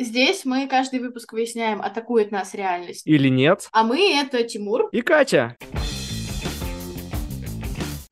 Здесь 0.00 0.44
мы 0.44 0.68
каждый 0.68 1.00
выпуск 1.00 1.32
выясняем, 1.32 1.82
атакует 1.82 2.30
нас 2.30 2.54
реальность. 2.54 3.04
Или 3.04 3.28
нет. 3.28 3.68
А 3.72 3.82
мы— 3.82 3.98
это 4.20 4.44
Тимур. 4.44 4.88
И 4.92 5.02
Катя. 5.02 5.56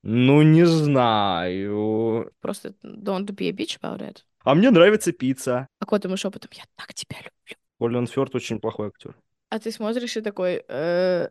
Ну, 0.02 0.42
не 0.42 0.66
знаю. 0.66 2.32
Просто 2.40 2.74
don't 2.82 3.26
be 3.26 3.48
a 3.48 3.52
bitch 3.52 3.78
about 3.80 4.00
it. 4.00 4.16
А 4.42 4.56
мне 4.56 4.72
нравится 4.72 5.12
пицца. 5.12 5.68
А 5.78 5.86
кот 5.86 6.04
ему 6.04 6.16
шепотом, 6.16 6.50
я 6.54 6.64
так 6.74 6.92
тебя 6.92 7.18
люблю. 7.18 7.56
Колин 7.78 8.08
Фёрд 8.08 8.34
очень 8.34 8.58
плохой 8.58 8.88
актер. 8.88 9.14
А 9.50 9.60
ты 9.60 9.70
смотришь 9.70 10.16
и 10.16 10.20
такой... 10.22 10.64
«Э, 10.68 11.28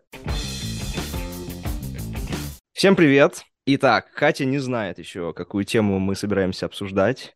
Всем 2.72 2.96
привет. 2.96 3.44
Итак, 3.66 4.14
Катя 4.14 4.46
не 4.46 4.60
знает 4.60 5.00
еще, 5.00 5.34
какую 5.34 5.66
тему 5.66 6.00
мы 6.00 6.16
собираемся 6.16 6.66
обсуждать. 6.66 7.36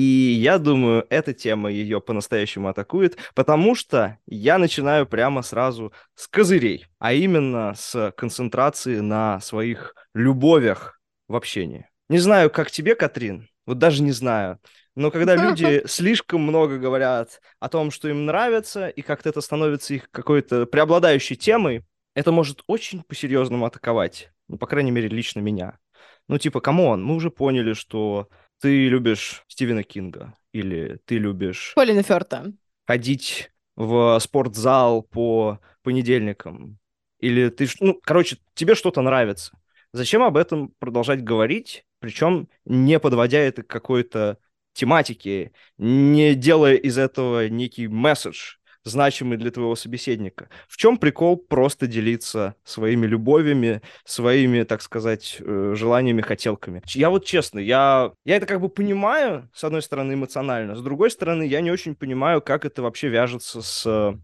И 0.00 0.32
я 0.40 0.58
думаю, 0.58 1.06
эта 1.10 1.34
тема 1.34 1.70
ее 1.70 2.00
по-настоящему 2.00 2.68
атакует, 2.68 3.18
потому 3.34 3.74
что 3.74 4.16
я 4.24 4.56
начинаю 4.56 5.04
прямо 5.04 5.42
сразу 5.42 5.92
с 6.14 6.26
козырей, 6.26 6.86
а 6.98 7.12
именно 7.12 7.74
с 7.76 8.10
концентрации 8.16 9.00
на 9.00 9.40
своих 9.40 9.94
любовях 10.14 10.98
в 11.28 11.36
общении. 11.36 11.86
Не 12.08 12.16
знаю, 12.16 12.48
как 12.48 12.70
тебе, 12.70 12.94
Катрин, 12.94 13.50
вот 13.66 13.76
даже 13.76 14.02
не 14.02 14.12
знаю, 14.12 14.58
но 14.96 15.10
когда 15.10 15.36
люди 15.50 15.82
слишком 15.86 16.40
много 16.40 16.78
говорят 16.78 17.38
о 17.58 17.68
том, 17.68 17.90
что 17.90 18.08
им 18.08 18.24
нравится, 18.24 18.88
и 18.88 19.02
как-то 19.02 19.28
это 19.28 19.42
становится 19.42 19.92
их 19.92 20.10
какой-то 20.10 20.64
преобладающей 20.64 21.36
темой, 21.36 21.84
это 22.14 22.32
может 22.32 22.62
очень 22.66 23.02
по-серьезному 23.02 23.66
атаковать. 23.66 24.30
Ну, 24.48 24.56
по 24.56 24.66
крайней 24.66 24.92
мере, 24.92 25.08
лично 25.08 25.40
меня. 25.40 25.78
Ну, 26.26 26.38
типа, 26.38 26.62
come 26.62 26.86
on, 26.86 27.04
мы 27.04 27.16
уже 27.16 27.30
поняли, 27.30 27.74
что 27.74 28.30
ты 28.60 28.88
любишь 28.88 29.44
Стивена 29.48 29.82
Кинга, 29.82 30.34
или 30.52 31.00
ты 31.04 31.18
любишь 31.18 31.72
Колина 31.74 32.02
Фёрта. 32.02 32.52
ходить 32.86 33.50
в 33.76 34.18
спортзал 34.20 35.02
по 35.02 35.60
понедельникам, 35.82 36.78
или 37.18 37.48
ты, 37.48 37.66
ну, 37.80 37.98
короче, 38.02 38.38
тебе 38.54 38.74
что-то 38.74 39.02
нравится. 39.02 39.52
Зачем 39.92 40.22
об 40.22 40.36
этом 40.36 40.74
продолжать 40.78 41.22
говорить, 41.24 41.84
причем 41.98 42.48
не 42.64 42.98
подводя 43.00 43.38
это 43.38 43.62
к 43.62 43.66
какой-то 43.68 44.38
тематике, 44.72 45.52
не 45.78 46.34
делая 46.34 46.74
из 46.74 46.96
этого 46.98 47.48
некий 47.48 47.88
месседж, 47.88 48.56
значимый 48.84 49.38
для 49.38 49.50
твоего 49.50 49.76
собеседника. 49.76 50.48
В 50.68 50.76
чем 50.76 50.98
прикол 50.98 51.36
просто 51.36 51.86
делиться 51.86 52.54
своими 52.64 53.06
любовями, 53.06 53.82
своими, 54.04 54.62
так 54.62 54.82
сказать, 54.82 55.36
э, 55.40 55.74
желаниями, 55.76 56.22
хотелками? 56.22 56.82
Я 56.88 57.10
вот 57.10 57.24
честно, 57.24 57.58
я, 57.58 58.12
я 58.24 58.36
это 58.36 58.46
как 58.46 58.60
бы 58.60 58.68
понимаю, 58.68 59.48
с 59.54 59.64
одной 59.64 59.82
стороны, 59.82 60.14
эмоционально, 60.14 60.76
с 60.76 60.82
другой 60.82 61.10
стороны, 61.10 61.44
я 61.44 61.60
не 61.60 61.70
очень 61.70 61.94
понимаю, 61.94 62.40
как 62.40 62.64
это 62.64 62.82
вообще 62.82 63.08
вяжется 63.08 63.62
с 63.62 64.14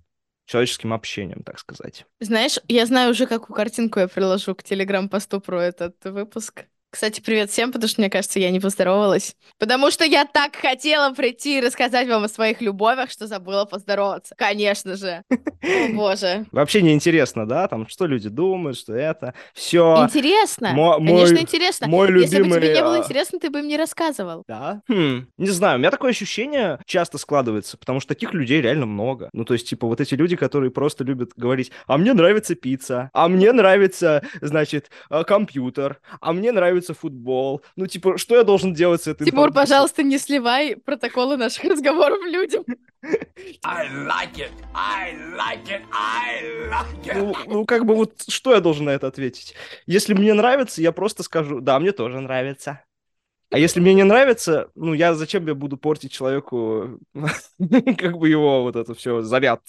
человеческим 0.46 0.92
общением, 0.92 1.42
так 1.42 1.58
сказать. 1.58 2.06
Знаешь, 2.20 2.58
я 2.68 2.86
знаю 2.86 3.10
уже, 3.10 3.26
какую 3.26 3.54
картинку 3.54 4.00
я 4.00 4.08
приложу 4.08 4.54
к 4.54 4.62
телеграм-посту 4.62 5.40
про 5.40 5.62
этот 5.62 6.02
выпуск. 6.04 6.66
Кстати, 6.96 7.20
привет 7.20 7.50
всем, 7.50 7.72
потому 7.72 7.90
что, 7.90 8.00
мне 8.00 8.08
кажется, 8.08 8.40
я 8.40 8.50
не 8.50 8.58
поздоровалась. 8.58 9.36
Потому 9.58 9.90
что 9.90 10.02
я 10.02 10.24
так 10.24 10.56
хотела 10.56 11.12
прийти 11.12 11.58
и 11.58 11.60
рассказать 11.60 12.08
вам 12.08 12.24
о 12.24 12.28
своих 12.30 12.62
любовях, 12.62 13.10
что 13.10 13.26
забыла 13.26 13.66
поздороваться. 13.66 14.34
Конечно 14.34 14.96
же. 14.96 15.22
О, 15.30 15.88
боже. 15.92 16.46
Вообще 16.52 16.80
неинтересно, 16.80 17.46
да, 17.46 17.68
там, 17.68 17.86
что 17.86 18.06
люди 18.06 18.30
думают, 18.30 18.78
что 18.78 18.94
это. 18.94 19.34
Все. 19.52 20.04
Интересно. 20.04 20.70
мо- 20.72 20.96
Конечно, 20.96 21.34
мой- 21.34 21.42
интересно. 21.42 21.86
мой 21.86 22.06
Если 22.06 22.20
бы 22.22 22.26
тебе 22.28 22.38
любимый, 22.44 22.74
не 22.74 22.82
было 22.82 22.96
а, 22.96 22.98
интересно, 23.00 23.40
ты 23.40 23.50
бы 23.50 23.58
им 23.58 23.68
не 23.68 23.76
рассказывал. 23.76 24.44
Да? 24.48 24.80
Хм, 24.88 25.26
не 25.36 25.50
знаю, 25.50 25.76
у 25.76 25.78
меня 25.80 25.90
такое 25.90 26.12
ощущение 26.12 26.78
часто 26.86 27.18
складывается, 27.18 27.76
потому 27.76 28.00
что 28.00 28.08
таких 28.08 28.32
людей 28.32 28.62
реально 28.62 28.86
много. 28.86 29.28
Ну, 29.34 29.44
то 29.44 29.52
есть, 29.52 29.68
типа, 29.68 29.86
вот 29.86 30.00
эти 30.00 30.14
люди, 30.14 30.34
которые 30.34 30.70
просто 30.70 31.04
любят 31.04 31.32
говорить, 31.36 31.72
а 31.86 31.98
мне 31.98 32.14
нравится 32.14 32.54
пицца, 32.54 33.10
а 33.12 33.28
мне 33.28 33.52
нравится, 33.52 34.22
значит, 34.40 34.88
э, 35.10 35.24
компьютер, 35.24 36.00
а 36.22 36.32
мне 36.32 36.52
нравится 36.52 36.85
футбол. 36.94 37.62
Ну, 37.76 37.86
типа, 37.86 38.18
что 38.18 38.36
я 38.36 38.42
должен 38.44 38.74
делать 38.74 39.02
с 39.02 39.06
этой 39.06 39.24
Тимур, 39.26 39.48
информацией? 39.48 39.54
пожалуйста, 39.54 40.02
не 40.02 40.18
сливай 40.18 40.76
протоколы 40.76 41.36
наших 41.36 41.64
разговоров 41.64 42.18
людям. 42.24 42.64
I 43.64 43.88
like 43.88 44.36
it. 44.36 44.50
I 44.74 45.14
like 45.36 45.68
it. 45.68 45.82
I 45.92 46.42
like 46.70 47.04
it. 47.04 47.14
Ну, 47.14 47.34
ну, 47.46 47.64
как 47.64 47.84
бы 47.84 47.94
вот 47.94 48.24
что 48.28 48.54
я 48.54 48.60
должен 48.60 48.86
на 48.86 48.90
это 48.90 49.06
ответить? 49.06 49.54
Если 49.86 50.14
мне 50.14 50.34
нравится, 50.34 50.82
я 50.82 50.92
просто 50.92 51.22
скажу, 51.22 51.60
да, 51.60 51.78
мне 51.78 51.92
тоже 51.92 52.20
нравится. 52.20 52.80
А 53.50 53.58
если 53.58 53.80
мне 53.80 53.94
не 53.94 54.02
нравится, 54.02 54.70
ну, 54.74 54.92
я 54.92 55.14
зачем 55.14 55.46
я 55.46 55.54
буду 55.54 55.76
портить 55.76 56.10
человеку 56.10 56.98
как 57.98 58.18
бы 58.18 58.28
его 58.28 58.62
вот 58.62 58.74
это 58.74 58.94
все 58.94 59.22
заряд? 59.22 59.62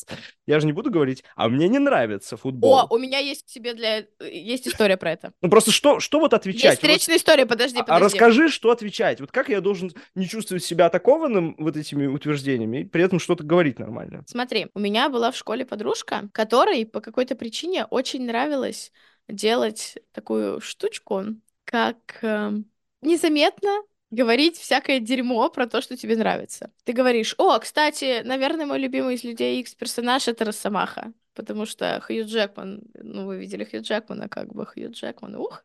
Я 0.48 0.60
же 0.60 0.66
не 0.66 0.74
буду 0.74 0.90
говорить, 0.90 1.24
а 1.36 1.48
мне 1.48 1.68
не 1.68 1.78
нравится 1.78 2.38
футбол. 2.38 2.74
О, 2.74 2.88
у 2.90 2.98
меня 2.98 3.20
есть 3.20 3.44
к 3.44 3.46
тебе 3.48 3.74
для... 3.74 4.06
Есть 4.20 4.68
история 4.68 4.98
про 4.98 5.12
это. 5.12 5.34
Ну, 5.42 5.50
просто 5.50 5.72
что, 5.72 6.00
что 6.00 6.20
вот 6.20 6.34
отвечать? 6.34 6.64
Есть 6.64 6.82
Вот, 6.82 6.90
встречная 6.90 7.18
история, 7.18 7.46
подожди, 7.46 7.80
а- 7.80 7.84
подожди. 7.84 8.02
а 8.02 8.06
расскажи, 8.06 8.50
что 8.50 8.72
отвечать. 8.72 9.22
Вот 9.22 9.32
как 9.32 9.50
я 9.50 9.62
должен 9.62 9.92
не 10.16 10.28
чувствовать 10.28 10.64
себя 10.64 10.88
атакованным 10.88 11.56
вот 11.60 11.78
этими 11.78 12.08
утверждениями 12.08 12.82
и 12.82 12.84
при 12.86 13.04
этом 13.04 13.20
что-то 13.20 13.44
говорить 13.44 13.78
нормально? 13.78 14.24
Смотри, 14.28 14.68
у 14.74 14.80
меня 14.80 15.10
была 15.10 15.32
в 15.32 15.38
школе 15.38 15.66
подружка, 15.66 16.30
которой 16.32 16.86
по 16.86 17.00
какой-то 17.00 17.36
причине 17.36 17.86
очень 17.86 18.26
нравилось 18.26 18.92
делать 19.28 19.98
такую 20.14 20.62
штучку, 20.62 21.26
как 21.66 21.98
эм, 22.22 22.66
незаметно 23.02 23.70
говорить 24.12 24.58
всякое 24.58 25.00
дерьмо 25.00 25.50
про 25.50 25.68
то, 25.68 25.82
что 25.82 25.98
тебе 25.98 26.16
нравится. 26.16 26.72
Ты 26.86 26.94
говоришь, 26.94 27.36
о, 27.38 27.60
кстати, 27.60 28.22
наверное, 28.24 28.66
мой 28.66 28.80
любимый 28.80 29.16
из 29.16 29.24
Людей 29.24 29.60
Икс 29.60 29.76
персонаж— 29.76 30.28
это 30.30 30.46
Росомаха. 30.46 31.14
Потому 31.34 31.68
что 31.68 32.02
Хью 32.02 32.26
Джекман, 32.26 32.82
ну, 32.96 33.28
вы 33.28 33.38
видели 33.38 33.64
Хью 33.64 33.82
Джекмана, 33.82 34.28
как 34.28 34.54
бы 34.54 34.66
Хью 34.66 34.92
Джекман, 34.92 35.36
ух. 35.36 35.64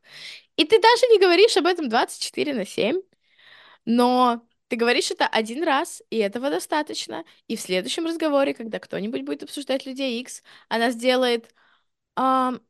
И 0.57 0.65
ты 0.65 0.79
даже 0.79 1.07
не 1.07 1.19
говоришь 1.19 1.57
об 1.57 1.67
этом 1.67 1.89
24 1.89 2.53
на 2.53 2.67
7, 2.67 3.01
но 3.87 4.47
ты 4.69 4.77
говоришь 4.77 5.11
это 5.11 5.27
один 5.27 5.63
раз, 5.65 6.03
и 6.11 6.19
этого 6.19 6.51
достаточно. 6.51 7.25
И 7.49 7.57
в 7.57 7.61
следующем 7.61 8.07
разговоре, 8.07 8.55
когда 8.55 8.79
кто-нибудь 8.79 9.23
будет 9.23 9.45
обсуждать 9.45 9.87
Людей 9.87 10.21
Икс, 10.21 10.43
она 10.69 10.91
сделает... 10.91 11.55
«Ам, 12.17 12.61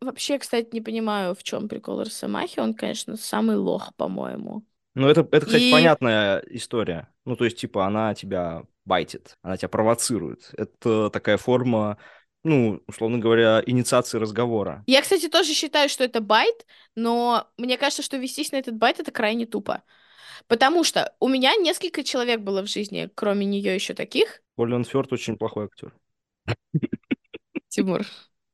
вообще, 0.00 0.38
кстати, 0.38 0.68
не 0.72 0.80
понимаю, 0.80 1.34
в 1.34 1.42
чем 1.42 1.68
прикол 1.68 2.00
Росомахи. 2.00 2.60
Он, 2.60 2.74
конечно, 2.74 3.16
самый 3.16 3.56
лох, 3.56 3.94
по-моему. 3.96 4.64
Ну, 4.94 5.08
это, 5.08 5.20
это, 5.20 5.46
кстати, 5.46 5.64
И- 5.64 5.72
понятная 5.72 6.42
история. 6.50 7.08
Ну, 7.24 7.36
то 7.36 7.44
есть, 7.44 7.58
типа, 7.58 7.86
она 7.86 8.14
тебя 8.14 8.64
байтит, 8.84 9.36
она 9.42 9.56
тебя 9.56 9.68
провоцирует. 9.68 10.50
Это 10.56 11.10
такая 11.10 11.36
форма, 11.36 11.96
ну, 12.42 12.82
условно 12.88 13.18
говоря, 13.18 13.62
инициации 13.64 14.18
разговора. 14.18 14.82
Я, 14.86 15.02
кстати, 15.02 15.28
тоже 15.28 15.52
считаю, 15.52 15.88
что 15.88 16.02
это 16.02 16.20
bait, 16.20 16.66
но 16.96 17.48
мне 17.56 17.78
кажется, 17.78 18.02
что 18.02 18.16
вестись 18.16 18.50
на 18.52 18.56
этот 18.56 18.74
bait 18.76 18.98
это 18.98 19.12
крайне 19.12 19.46
тупо. 19.46 19.82
Потому 20.48 20.84
что 20.84 21.14
у 21.20 21.28
меня 21.28 21.54
несколько 21.56 22.02
человек 22.02 22.40
было 22.40 22.62
в 22.62 22.66
жизни, 22.66 23.08
кроме 23.14 23.46
нее 23.46 23.74
еще 23.74 23.94
таких. 23.94 24.42
Колин 24.56 24.84
Фёрт 24.84 25.12
очень 25.12 25.36
плохой 25.36 25.66
актер. 25.66 25.94
Тимур. 27.68 28.04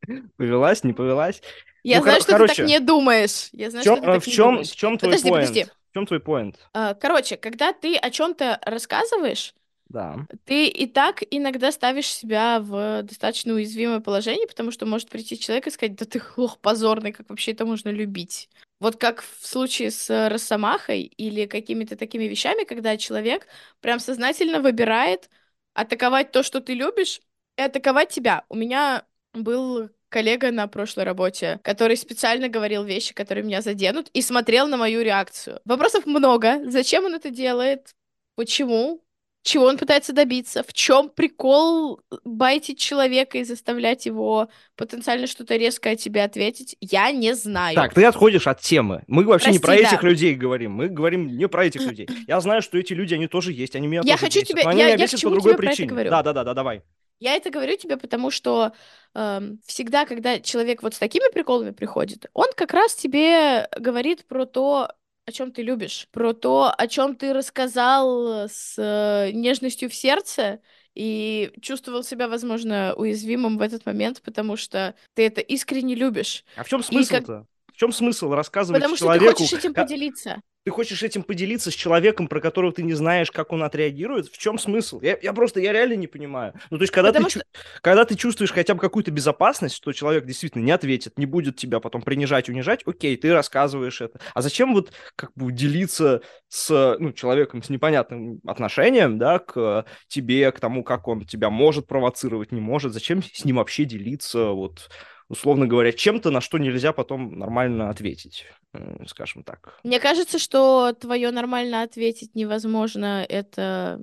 Повелась, 0.37 0.84
не 0.84 0.93
повелась? 0.93 1.43
Я 1.83 1.99
Ну, 1.99 2.03
знаю, 2.03 2.21
что 2.21 2.34
ты 2.34 2.39
короче, 2.39 2.62
так 2.62 2.67
не 2.67 2.81
думаешь. 2.81 3.49
Я 3.53 3.71
знаю, 3.71 3.84
чем, 3.84 3.97
что 3.97 4.00
ты 4.00 4.09
так 4.11 4.22
в 4.22 4.27
не 4.27 4.33
чем, 4.34 4.55
думаешь. 4.55 4.71
в 4.71 4.77
чем 4.77 4.99
твой 4.99 5.11
Подожди, 5.11 5.31
point? 5.31 5.50
подожди. 5.50 5.67
В 5.91 5.94
чем 5.94 6.06
твой 6.06 6.21
point? 6.20 6.59
А, 6.72 6.94
Короче, 6.94 7.37
когда 7.37 7.72
ты 7.72 7.97
о 7.97 8.11
чем-то 8.11 8.59
рассказываешь, 8.62 9.55
Да. 9.89 10.27
ты 10.44 10.67
и 10.69 10.87
так 10.87 11.22
иногда 11.31 11.72
ставишь 11.72 12.09
себя 12.09 12.61
в 12.61 13.03
достаточно 13.05 13.55
уязвимое 13.55 14.00
положение, 14.00 14.47
потому 14.49 14.72
что 14.72 14.87
может 14.87 15.11
прийти 15.11 15.39
человек 15.39 15.69
и 15.69 15.71
сказать, 15.71 15.97
да 15.97 16.06
ты 16.06 16.23
лох 16.37 16.59
позорный, 16.61 17.12
как 17.12 17.31
вообще 17.31 17.53
это 17.53 17.67
можно 17.67 17.91
любить. 17.91 18.50
Вот 18.81 18.97
как 18.97 19.23
в 19.23 19.47
случае 19.47 19.91
с 19.91 20.28
Росомахой 20.31 21.03
или 21.03 21.47
какими-то 21.47 21.97
такими 21.97 22.25
вещами, 22.25 22.65
когда 22.65 22.97
человек 22.97 23.47
прям 23.81 24.00
сознательно 24.00 24.61
выбирает 24.61 25.31
атаковать 25.75 26.33
то, 26.33 26.43
что 26.43 26.61
ты 26.61 26.75
любишь, 26.75 27.21
и 27.56 27.62
атаковать 27.62 28.11
тебя. 28.11 28.44
У 28.49 28.55
меня 28.56 29.06
был 29.43 29.88
коллега 30.09 30.50
на 30.50 30.67
прошлой 30.69 31.05
работе, 31.05 31.61
который 31.62 31.97
специально 31.97 32.49
говорил 32.49 32.85
вещи, 32.85 33.12
которые 33.15 33.44
меня 33.44 33.61
заденут, 33.61 34.09
и 34.12 34.23
смотрел 34.23 34.67
на 34.69 34.77
мою 34.77 35.03
реакцию. 35.03 35.61
Вопросов 35.65 36.06
много. 36.06 36.61
Зачем 36.71 37.05
он 37.05 37.15
это 37.15 37.31
делает? 37.31 37.94
Почему? 38.37 39.03
Чего 39.43 39.67
он 39.67 39.79
пытается 39.79 40.12
добиться? 40.12 40.65
В 40.67 40.73
чем 40.73 41.09
прикол 41.09 42.00
байтить 42.25 42.81
человека 42.81 43.38
и 43.38 43.44
заставлять 43.44 44.05
его 44.05 44.49
потенциально 44.75 45.29
что-то 45.29 45.55
резко 45.55 45.91
о 45.91 45.97
тебе 45.97 46.25
ответить? 46.25 46.77
Я 46.81 47.12
не 47.12 47.33
знаю. 47.35 47.77
Так, 47.77 47.94
ты 47.94 48.05
отходишь 48.05 48.49
от 48.49 48.61
темы. 48.61 49.05
Мы 49.06 49.23
вообще 49.25 49.53
не 49.53 49.61
про 49.61 49.69
Прости, 49.75 49.87
этих 49.87 50.00
да. 50.03 50.09
людей 50.09 50.35
говорим. 50.35 50.73
Мы 50.73 50.88
говорим 50.88 51.29
не 51.29 51.47
про 51.47 51.65
этих 51.67 51.83
людей. 51.83 52.09
Я 52.27 52.41
знаю, 52.41 52.61
что 52.61 52.77
эти 52.77 52.93
люди, 52.93 53.15
они 53.15 53.29
тоже 53.29 53.53
есть. 53.53 53.77
Они 53.77 53.87
меня 53.87 54.00
Я 54.05 54.15
тоже 54.15 54.25
хочу 54.25 54.41
бесят, 54.41 54.67
они 54.67 54.81
я- 54.81 54.87
меня 54.87 54.88
я 54.88 54.97
к 54.97 55.00
бесят 55.00 55.21
по 55.23 55.31
другой 55.31 55.53
тебе 55.53 55.69
причине. 55.69 56.05
Да, 56.11 56.23
да, 56.25 56.33
да, 56.33 56.43
да, 56.43 56.55
давай. 56.55 56.83
Я 57.18 57.34
это 57.36 57.50
говорю 57.50 57.76
тебе, 57.76 57.96
потому 57.96 58.30
что 58.30 58.72
эм, 59.14 59.60
всегда, 59.66 60.04
когда 60.06 60.38
человек 60.40 60.82
вот 60.82 60.94
с 60.94 60.98
такими 60.98 61.32
приколами 61.32 61.70
приходит, 61.70 62.26
он 62.34 62.48
как 62.54 62.72
раз 62.72 62.94
тебе 62.94 63.68
говорит 63.78 64.26
про 64.26 64.44
то, 64.44 64.92
о 65.24 65.32
чем 65.32 65.50
ты 65.50 65.62
любишь, 65.62 66.08
про 66.12 66.34
то, 66.34 66.72
о 66.76 66.86
чем 66.86 67.16
ты 67.16 67.32
рассказал 67.32 68.48
с 68.48 68.74
э, 68.78 69.32
нежностью 69.32 69.88
в 69.90 69.94
сердце, 69.94 70.60
и 70.94 71.52
чувствовал 71.60 72.02
себя, 72.02 72.26
возможно, 72.26 72.94
уязвимым 72.96 73.58
в 73.58 73.62
этот 73.62 73.84
момент, 73.84 74.22
потому 74.22 74.56
что 74.56 74.94
ты 75.14 75.26
это 75.26 75.42
искренне 75.42 75.94
любишь. 75.94 76.42
А 76.56 76.64
в 76.64 76.68
чем 76.68 76.80
И 76.80 76.82
как- 76.82 76.88
смысл-то? 76.92 77.46
В 77.66 77.76
чем 77.76 77.92
смысл 77.92 78.30
рассказывать 78.30 78.80
Потому 78.80 78.96
что 78.96 79.04
человеку? 79.04 79.26
ты 79.26 79.32
хочешь 79.44 79.52
этим 79.58 79.74
поделиться. 79.74 80.40
Ты 80.66 80.72
хочешь 80.72 81.04
этим 81.04 81.22
поделиться 81.22 81.70
с 81.70 81.74
человеком, 81.74 82.26
про 82.26 82.40
которого 82.40 82.72
ты 82.72 82.82
не 82.82 82.94
знаешь, 82.94 83.30
как 83.30 83.52
он 83.52 83.62
отреагирует? 83.62 84.26
В 84.26 84.36
чем 84.36 84.58
смысл? 84.58 85.00
Я, 85.00 85.16
я 85.22 85.32
просто, 85.32 85.60
я 85.60 85.72
реально 85.72 85.94
не 85.94 86.08
понимаю. 86.08 86.54
Ну, 86.70 86.78
то 86.78 86.82
есть, 86.82 86.92
когда 86.92 87.12
ты, 87.12 87.22
чу- 87.22 87.40
когда 87.82 88.04
ты 88.04 88.16
чувствуешь 88.16 88.50
хотя 88.50 88.74
бы 88.74 88.80
какую-то 88.80 89.12
безопасность, 89.12 89.76
что 89.76 89.92
человек 89.92 90.26
действительно 90.26 90.64
не 90.64 90.72
ответит, 90.72 91.20
не 91.20 91.26
будет 91.26 91.54
тебя 91.54 91.78
потом 91.78 92.02
принижать, 92.02 92.48
унижать, 92.48 92.80
окей, 92.84 93.16
ты 93.16 93.32
рассказываешь 93.32 94.00
это. 94.00 94.18
А 94.34 94.42
зачем 94.42 94.74
вот 94.74 94.90
как 95.14 95.30
бы 95.36 95.52
делиться 95.52 96.22
с 96.48 96.96
ну, 96.98 97.12
человеком 97.12 97.62
с 97.62 97.68
непонятным 97.68 98.40
отношением, 98.44 99.18
да, 99.18 99.38
к 99.38 99.84
тебе, 100.08 100.50
к 100.50 100.58
тому, 100.58 100.82
как 100.82 101.06
он 101.06 101.24
тебя 101.26 101.48
может 101.48 101.86
провоцировать, 101.86 102.50
не 102.50 102.60
может? 102.60 102.92
Зачем 102.92 103.22
с 103.22 103.44
ним 103.44 103.58
вообще 103.58 103.84
делиться, 103.84 104.46
вот, 104.46 104.90
условно 105.28 105.67
говоря, 105.67 105.93
чем-то, 105.93 106.31
на 106.31 106.40
что 106.40 106.58
нельзя 106.58 106.93
потом 106.93 107.38
нормально 107.38 107.90
ответить, 107.90 108.44
э, 108.73 109.05
скажем 109.06 109.43
так? 109.43 109.78
Мне 109.84 110.00
кажется, 110.00 110.38
что 110.38 110.93
твое 110.93 111.31
нормально 111.31 111.82
ответить 111.82 112.34
невозможно. 112.34 113.25
Это 113.28 114.00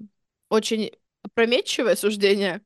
очень 0.50 0.92
опрометчивое 1.24 1.96
суждение. 1.96 2.62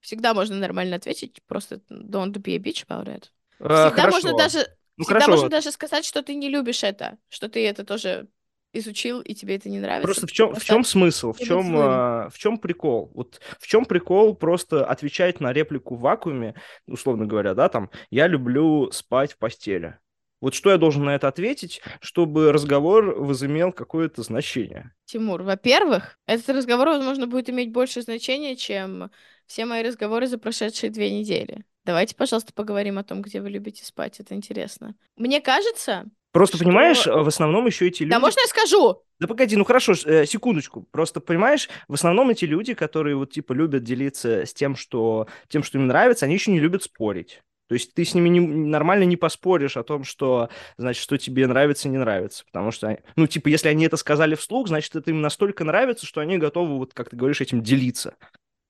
Всегда 0.00 0.34
можно 0.34 0.56
нормально 0.56 0.96
ответить, 0.96 1.40
просто 1.46 1.76
don't 1.90 2.32
be 2.32 2.56
a 2.56 2.58
bitch 2.58 2.84
about 2.86 3.06
it. 3.06 3.30
Э, 3.60 3.86
Всегда 3.86 3.90
хорошо. 3.90 4.10
можно 4.10 4.36
даже, 4.36 4.58
Ну, 4.96 5.04
всегда 5.04 5.20
хорошо. 5.20 5.30
можно 5.30 5.48
даже 5.48 5.70
сказать, 5.70 6.04
что 6.04 6.22
ты 6.22 6.34
не 6.34 6.48
любишь 6.48 6.82
это, 6.82 7.18
что 7.28 7.48
ты 7.48 7.64
это 7.66 7.84
тоже 7.84 8.26
изучил 8.72 9.20
и 9.20 9.34
тебе 9.34 9.56
это 9.56 9.68
не 9.68 9.80
нравится. 9.80 10.06
Просто 10.06 10.26
в 10.26 10.32
чем, 10.32 10.54
в 10.54 10.64
чем 10.64 10.84
смысл, 10.84 11.32
в 11.32 11.38
чем, 11.38 11.74
а, 11.76 12.28
в 12.30 12.38
чем 12.38 12.58
прикол? 12.58 13.10
Вот 13.14 13.40
в 13.58 13.66
чем 13.66 13.84
прикол 13.84 14.34
просто 14.34 14.84
отвечать 14.84 15.40
на 15.40 15.52
реплику 15.52 15.96
в 15.96 16.00
вакууме, 16.00 16.54
условно 16.86 17.26
говоря, 17.26 17.54
да, 17.54 17.68
там, 17.68 17.90
я 18.10 18.26
люблю 18.26 18.90
спать 18.90 19.32
в 19.32 19.38
постели. 19.38 19.98
Вот 20.40 20.54
что 20.54 20.70
я 20.70 20.76
должен 20.76 21.04
на 21.04 21.14
это 21.14 21.28
ответить, 21.28 21.80
чтобы 22.00 22.50
разговор 22.50 23.14
возымел 23.14 23.72
какое-то 23.72 24.22
значение? 24.22 24.92
Тимур, 25.04 25.42
во-первых, 25.42 26.18
этот 26.26 26.48
разговор, 26.48 26.88
возможно, 26.88 27.28
будет 27.28 27.48
иметь 27.48 27.70
больше 27.70 28.02
значения, 28.02 28.56
чем 28.56 29.12
все 29.46 29.66
мои 29.66 29.84
разговоры 29.84 30.26
за 30.26 30.38
прошедшие 30.38 30.90
две 30.90 31.16
недели. 31.16 31.64
Давайте, 31.84 32.16
пожалуйста, 32.16 32.52
поговорим 32.52 32.98
о 32.98 33.04
том, 33.04 33.22
где 33.22 33.40
вы 33.40 33.50
любите 33.50 33.84
спать. 33.84 34.18
Это 34.18 34.34
интересно. 34.34 34.96
Мне 35.16 35.40
кажется... 35.40 36.06
Просто, 36.32 36.56
Что? 36.56 36.64
понимаешь, 36.64 37.06
в 37.06 37.28
основном 37.28 37.66
еще 37.66 37.88
эти 37.88 38.02
люди... 38.02 38.10
Да 38.10 38.18
можно 38.18 38.40
я 38.40 38.46
скажу? 38.46 39.02
Да 39.20 39.28
погоди, 39.28 39.54
ну 39.56 39.64
хорошо, 39.64 39.92
э, 40.04 40.24
секундочку. 40.26 40.86
Просто 40.90 41.20
понимаешь, 41.20 41.68
в 41.88 41.94
основном 41.94 42.30
эти 42.30 42.46
люди, 42.46 42.74
которые 42.74 43.16
вот 43.16 43.30
типа 43.30 43.52
любят 43.52 43.84
делиться 43.84 44.46
с 44.46 44.54
тем, 44.54 44.74
что 44.74 45.28
тем, 45.48 45.62
что 45.62 45.78
им 45.78 45.86
нравится, 45.86 46.24
они 46.24 46.34
еще 46.34 46.50
не 46.50 46.58
любят 46.58 46.82
спорить. 46.82 47.42
То 47.68 47.74
есть 47.74 47.94
ты 47.94 48.04
с 48.04 48.14
ними 48.14 48.28
не- 48.28 48.40
нормально 48.40 49.04
не 49.04 49.16
поспоришь 49.16 49.76
о 49.76 49.82
том, 49.82 50.04
что, 50.04 50.48
значит, 50.76 51.02
что 51.02 51.16
тебе 51.16 51.46
нравится 51.46 51.88
и 51.88 51.90
не 51.90 51.98
нравится. 51.98 52.44
Потому 52.44 52.70
что, 52.70 52.98
ну, 53.16 53.26
типа, 53.26 53.48
если 53.48 53.68
они 53.68 53.86
это 53.86 53.96
сказали 53.96 54.34
вслух, 54.34 54.68
значит, 54.68 54.94
это 54.96 55.10
им 55.10 55.20
настолько 55.20 55.64
нравится, 55.64 56.06
что 56.06 56.20
они 56.20 56.38
готовы, 56.38 56.76
вот 56.78 56.92
как 56.92 57.08
ты 57.10 57.16
говоришь, 57.16 57.40
этим 57.40 57.62
делиться. 57.62 58.14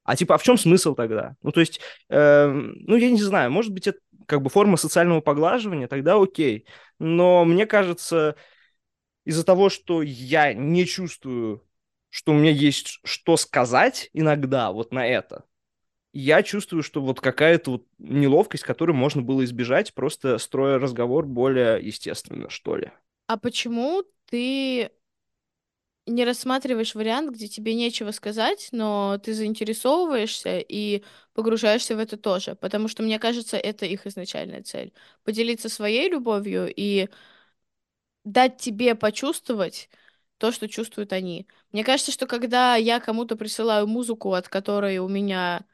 А 0.04 0.16
типа, 0.16 0.34
а 0.34 0.38
в 0.38 0.42
чем 0.42 0.58
смысл 0.58 0.94
тогда? 0.94 1.36
Ну, 1.42 1.52
то 1.52 1.60
есть, 1.60 1.80
эм, 2.10 2.74
ну, 2.86 2.96
я 2.96 3.10
не 3.10 3.22
знаю, 3.22 3.50
может 3.50 3.72
быть, 3.72 3.86
это 3.86 3.98
как 4.26 4.42
бы 4.42 4.50
форма 4.50 4.76
социального 4.76 5.20
поглаживания, 5.20 5.88
тогда 5.88 6.20
окей. 6.20 6.66
Но 6.98 7.44
мне 7.44 7.66
кажется, 7.66 8.36
из-за 9.24 9.44
того, 9.44 9.68
что 9.68 10.02
я 10.02 10.52
не 10.52 10.86
чувствую, 10.86 11.66
что 12.08 12.32
у 12.32 12.34
меня 12.34 12.50
есть 12.50 13.00
что 13.04 13.36
сказать 13.36 14.10
иногда 14.12 14.72
вот 14.72 14.92
на 14.92 15.06
это, 15.06 15.44
я 16.12 16.42
чувствую, 16.42 16.82
что 16.82 17.00
вот 17.00 17.20
какая-то 17.20 17.70
вот 17.72 17.86
неловкость, 17.98 18.64
которую 18.64 18.96
можно 18.96 19.22
было 19.22 19.44
избежать, 19.44 19.94
просто 19.94 20.38
строя 20.38 20.78
разговор 20.78 21.26
более 21.26 21.84
естественно, 21.84 22.50
что 22.50 22.76
ли. 22.76 22.92
А 23.26 23.38
почему 23.38 24.04
ты 24.28 24.90
не 26.06 26.24
рассматриваешь 26.24 26.94
вариант, 26.94 27.32
где 27.32 27.48
тебе 27.48 27.74
нечего 27.74 28.10
сказать, 28.10 28.68
но 28.72 29.18
ты 29.22 29.34
заинтересовываешься 29.34 30.58
и 30.58 31.04
погружаешься 31.32 31.94
в 31.96 31.98
это 31.98 32.16
тоже? 32.16 32.56
Потому 32.56 32.88
что, 32.88 33.02
мне 33.02 33.18
кажется, 33.18 33.56
это 33.56 33.86
их 33.86 34.06
изначальная 34.06 34.62
цель. 34.62 34.92
Поделиться 35.24 35.68
своей 35.68 36.08
любовью 36.08 36.72
и 36.74 37.08
дать 38.24 38.58
тебе 38.58 38.94
почувствовать 38.94 39.88
то, 40.38 40.50
что 40.50 40.68
чувствуют 40.68 41.12
они. 41.12 41.46
Мне 41.70 41.84
кажется, 41.84 42.10
что 42.10 42.26
когда 42.26 42.74
я 42.74 42.98
кому-то 42.98 43.36
присылаю 43.36 43.86
музыку, 43.86 44.32
от 44.32 44.48
которой 44.48 44.98
у 44.98 45.08
меня 45.08 45.64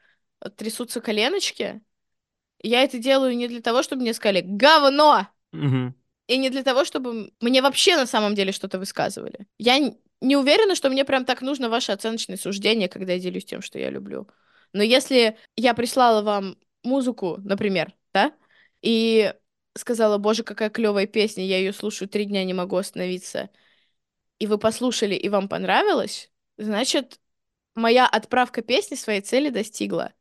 трясутся 0.57 1.01
коленочки, 1.01 1.81
я 2.61 2.83
это 2.83 2.99
делаю 2.99 3.35
не 3.35 3.47
для 3.47 3.61
того, 3.61 3.81
чтобы 3.83 4.03
мне 4.03 4.13
сказали 4.13 4.41
«говно!», 4.45 5.27
и 6.27 6.37
не 6.37 6.51
для 6.51 6.63
того, 6.63 6.85
чтобы 6.85 7.31
мне 7.39 7.61
вообще 7.63 7.95
на 7.95 8.05
самом 8.05 8.35
деле 8.35 8.51
что-то 8.51 8.77
высказывали. 8.77 9.47
Я 9.57 9.79
не 10.21 10.35
уверена, 10.35 10.75
что 10.75 10.89
мне 10.89 11.05
прям 11.05 11.25
так 11.25 11.41
нужно 11.41 11.69
ваше 11.69 11.91
оценочное 11.91 12.37
суждение, 12.37 12.89
когда 12.89 13.13
я 13.13 13.19
делюсь 13.19 13.45
тем, 13.45 13.61
что 13.61 13.79
я 13.79 13.89
люблю. 13.89 14.27
Но 14.73 14.83
если 14.83 15.37
я 15.55 15.73
прислала 15.73 16.21
вам 16.21 16.57
музыку, 16.83 17.37
например, 17.39 17.95
да, 18.13 18.33
и 18.81 19.33
сказала, 19.75 20.17
боже, 20.17 20.43
какая 20.43 20.69
клевая 20.69 21.07
песня, 21.07 21.45
я 21.45 21.57
ее 21.57 21.73
слушаю 21.73 22.09
три 22.09 22.25
дня, 22.25 22.43
не 22.43 22.53
могу 22.53 22.75
остановиться, 22.75 23.49
и 24.39 24.47
вы 24.47 24.57
послушали, 24.57 25.15
и 25.15 25.29
вам 25.29 25.49
понравилось, 25.49 26.31
значит, 26.57 27.19
моя 27.75 28.07
отправка 28.07 28.61
песни 28.61 28.95
своей 28.95 29.21
цели 29.21 29.49
достигла. 29.49 30.13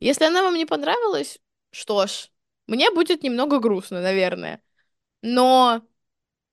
Если 0.00 0.24
она 0.24 0.42
вам 0.42 0.54
не 0.54 0.66
понравилась, 0.66 1.38
что 1.70 2.06
ж, 2.06 2.30
мне 2.66 2.90
будет 2.90 3.22
немного 3.22 3.58
грустно, 3.60 4.02
наверное. 4.02 4.62
Но 5.22 5.82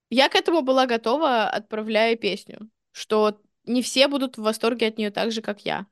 я 0.10 0.30
к 0.30 0.36
этому 0.36 0.62
была 0.62 0.86
готова, 0.86 1.50
отправляя 1.50 2.16
песню, 2.16 2.70
что 2.92 3.40
не 3.66 3.82
все 3.82 4.08
будут 4.08 4.38
в 4.38 4.42
восторге 4.42 4.88
от 4.88 4.98
нее 4.98 5.12
так 5.12 5.32
же, 5.32 5.42
как 5.42 5.62
я. 5.66 5.86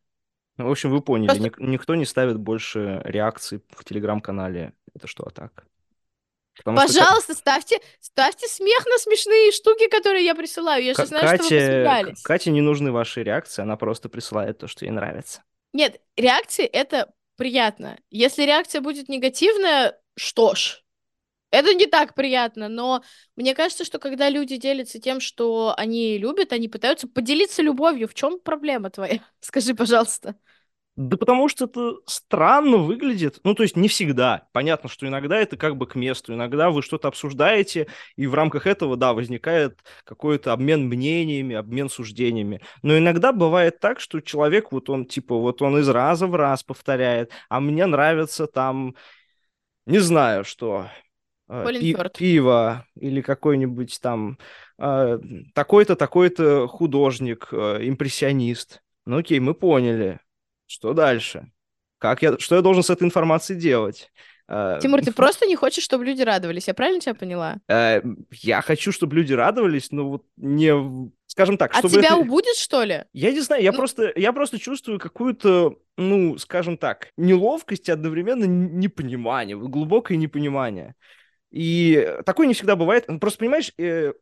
Ну, 0.58 0.68
в 0.68 0.72
общем, 0.72 0.90
вы 0.90 1.02
поняли, 1.02 1.28
Просто- 1.28 1.44
ник- 1.44 1.60
никто 1.60 1.96
не 1.96 2.06
ставит 2.06 2.38
больше 2.38 3.02
реакций 3.06 3.62
в 3.69 3.84
телеграм-канале. 3.84 4.74
Это 4.96 5.08
что, 5.08 5.24
а 5.28 5.30
так? 5.30 5.66
Потому 6.58 6.80
что 6.80 6.88
Пожалуйста, 6.88 7.36
ставьте, 7.36 7.80
ставьте 8.00 8.48
смех 8.48 8.86
на 8.88 8.98
смешные 8.98 9.52
штуки, 9.52 9.88
которые 9.90 10.25
я 10.25 10.34
присылаю. 10.34 10.84
Я 10.84 10.96
же 10.96 11.06
знаю, 11.06 11.28
что 11.28 11.44
вы 11.44 11.50
посмеялись. 11.50 12.22
Кате 12.24 12.50
не 12.50 12.62
нужны 12.62 12.92
ваши 12.92 13.22
реакции, 13.22 13.62
она 13.62 13.78
просто 13.78 14.10
присылает 14.10 14.58
то, 14.58 14.68
что 14.68 14.86
ей 14.86 14.92
нравится. 14.92 15.44
Нет, 15.74 16.02
реакции 16.16 16.66
это 16.66 17.14
приятно. 17.36 18.00
Если 18.10 18.44
реакция 18.44 18.81
будет 18.81 19.09
негативная, 19.09 20.00
что 20.16 20.56
ж, 20.56 20.83
это 21.51 21.73
не 21.73 21.85
так 21.85 22.13
приятно, 22.13 22.68
но 22.68 23.04
мне 23.35 23.56
кажется, 23.56 23.85
что 23.85 23.99
когда 23.99 24.30
люди 24.30 24.57
делятся 24.57 24.99
тем, 24.99 25.19
что 25.19 25.73
они 25.77 26.18
любят, 26.18 26.51
они 26.51 26.68
пытаются 26.68 27.07
поделиться 27.07 27.61
любовью. 27.61 28.07
В 28.07 28.13
чем 28.13 28.39
проблема 28.39 28.89
твоя? 28.89 29.19
Скажи, 29.39 29.73
пожалуйста. 29.73 30.35
Да 30.97 31.16
потому 31.16 31.47
что 31.47 31.66
это 31.66 31.97
странно 32.07 32.77
выглядит. 32.77 33.39
Ну, 33.44 33.54
то 33.54 33.61
есть 33.61 33.77
не 33.77 33.87
всегда. 33.87 34.47
Понятно, 34.51 34.89
что 34.89 35.06
иногда 35.07 35.37
это 35.37 35.56
как 35.56 35.77
бы 35.77 35.85
к 35.85 35.94
месту. 35.94 36.33
Иногда 36.33 36.71
вы 36.71 36.81
что-то 36.81 37.07
обсуждаете, 37.07 37.85
и 38.16 38.25
в 38.25 38.33
рамках 38.33 38.66
этого, 38.66 38.97
да, 38.97 39.13
возникает 39.13 39.80
какой-то 40.04 40.54
обмен 40.54 40.87
мнениями, 40.87 41.56
обмен 41.56 41.87
суждениями. 41.89 42.61
Но 42.81 42.97
иногда 42.97 43.31
бывает 43.31 43.80
так, 43.80 43.99
что 43.99 44.21
человек, 44.21 44.71
вот 44.71 44.89
он, 44.89 45.06
типа, 45.06 45.37
вот 45.37 45.61
он 45.61 45.77
из 45.77 45.87
раза 45.87 46.25
в 46.25 46.33
раз 46.33 46.63
повторяет, 46.63 47.31
а 47.47 47.59
мне 47.59 47.85
нравится 47.85 48.47
там, 48.47 48.95
не 49.85 49.99
знаю, 49.99 50.45
что, 50.45 50.89
пи- 51.47 51.94
Фёрд. 51.94 52.18
пиво 52.18 52.85
или 52.99 53.21
какой-нибудь 53.21 53.99
там 54.01 54.37
э, 54.80 55.19
такой-то, 55.54 55.95
такой-то 55.95 56.68
художник, 56.68 57.47
э, 57.51 57.80
импрессионист. 57.87 58.81
Ну 59.06 59.18
окей, 59.18 59.39
мы 59.39 59.54
поняли. 59.54 60.19
Что 60.66 60.94
дальше? 60.94 61.51
Как 61.99 62.21
я, 62.21 62.37
что 62.37 62.56
я 62.56 62.61
должен 62.61 62.83
с 62.83 62.89
этой 62.89 63.04
информацией 63.04 63.59
делать? 63.59 64.11
Тимур, 64.49 65.01
ты 65.01 65.11
просто 65.11 65.45
не 65.45 65.57
хочешь, 65.57 65.83
чтобы 65.83 66.06
люди 66.06 66.21
радовались. 66.21 66.68
Я 66.69 66.73
правильно 66.73 67.01
тебя 67.01 67.13
поняла? 67.16 67.57
э, 67.68 68.01
я 68.31 68.61
хочу, 68.61 68.94
чтобы 68.94 69.16
люди 69.18 69.33
радовались, 69.33 69.92
но 69.92 70.07
вот 70.09 70.23
не, 70.37 70.71
скажем 71.25 71.57
так, 71.57 71.71
От 71.71 71.80
чтобы 71.80 71.95
тебя 71.95 72.07
это- 72.13 72.16
убудет, 72.18 72.56
что 72.56 72.83
ли? 72.83 73.04
Я 73.11 73.31
не 73.33 73.42
знаю, 73.42 73.61
я 73.61 73.71
Ну- 73.73 73.77
просто, 73.77 74.13
я 74.16 74.31
просто 74.31 74.57
чувствую 74.57 74.99
какую-то, 74.99 75.75
ну, 75.97 76.37
скажем 76.37 76.77
так, 76.77 77.09
неловкость 77.18 77.89
и 77.89 77.92
одновременно 77.92 78.45
непонимание, 78.45 79.57
глубокое 79.57 80.18
непонимание. 80.18 80.95
И 81.51 82.18
такое 82.25 82.47
не 82.47 82.54
всегда 82.54 82.75
бывает. 82.75 83.06
Ну, 83.07 83.19
Просто, 83.19 83.39
понимаешь, 83.39 83.71
э, 83.77 84.13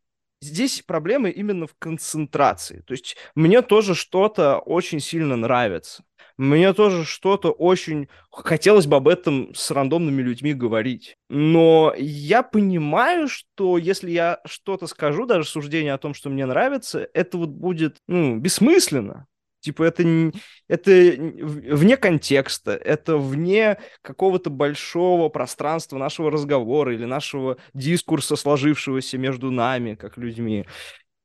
здесь 0.42 0.82
проблема 0.86 1.30
именно 1.30 1.68
в 1.68 1.76
концентрации. 1.78 2.82
То 2.82 2.94
есть 2.94 3.18
мне 3.36 3.62
тоже 3.62 3.96
что-то 3.96 4.60
очень 4.60 5.00
сильно 5.00 5.36
нравится. 5.36 6.04
Мне 6.38 6.74
тоже 6.74 7.06
что-то 7.06 7.52
очень 7.52 8.10
хотелось 8.30 8.88
бы 8.88 8.98
об 8.98 9.08
этом 9.08 9.54
с 9.56 9.72
рандомными 9.72 10.22
людьми 10.22 10.54
говорить. 10.54 11.16
Но 11.30 11.94
я 11.98 12.44
понимаю, 12.44 13.30
что 13.30 13.78
если 13.78 14.12
я 14.12 14.42
что-то 14.46 14.88
скажу, 14.88 15.26
даже 15.26 15.48
суждение 15.48 15.94
о 15.94 15.98
том, 15.98 16.14
что 16.14 16.30
мне 16.30 16.46
нравится, 16.46 17.08
это 17.14 17.38
вот 17.38 17.50
будет, 17.50 17.98
ну, 18.08 18.38
бессмысленно. 18.38 19.28
Типа 19.66 19.82
это, 19.82 20.32
это 20.68 20.92
вне 21.18 21.98
контекста, 21.98 22.74
это 22.74 23.18
вне 23.18 23.80
какого-то 24.04 24.52
большого 24.52 25.28
пространства 25.30 25.98
нашего 25.98 26.30
разговора 26.30 26.94
или 26.94 27.06
нашего 27.06 27.58
дискурса, 27.74 28.36
сложившегося 28.36 29.18
между 29.18 29.50
нами, 29.50 29.96
как 29.96 30.18
людьми. 30.18 30.68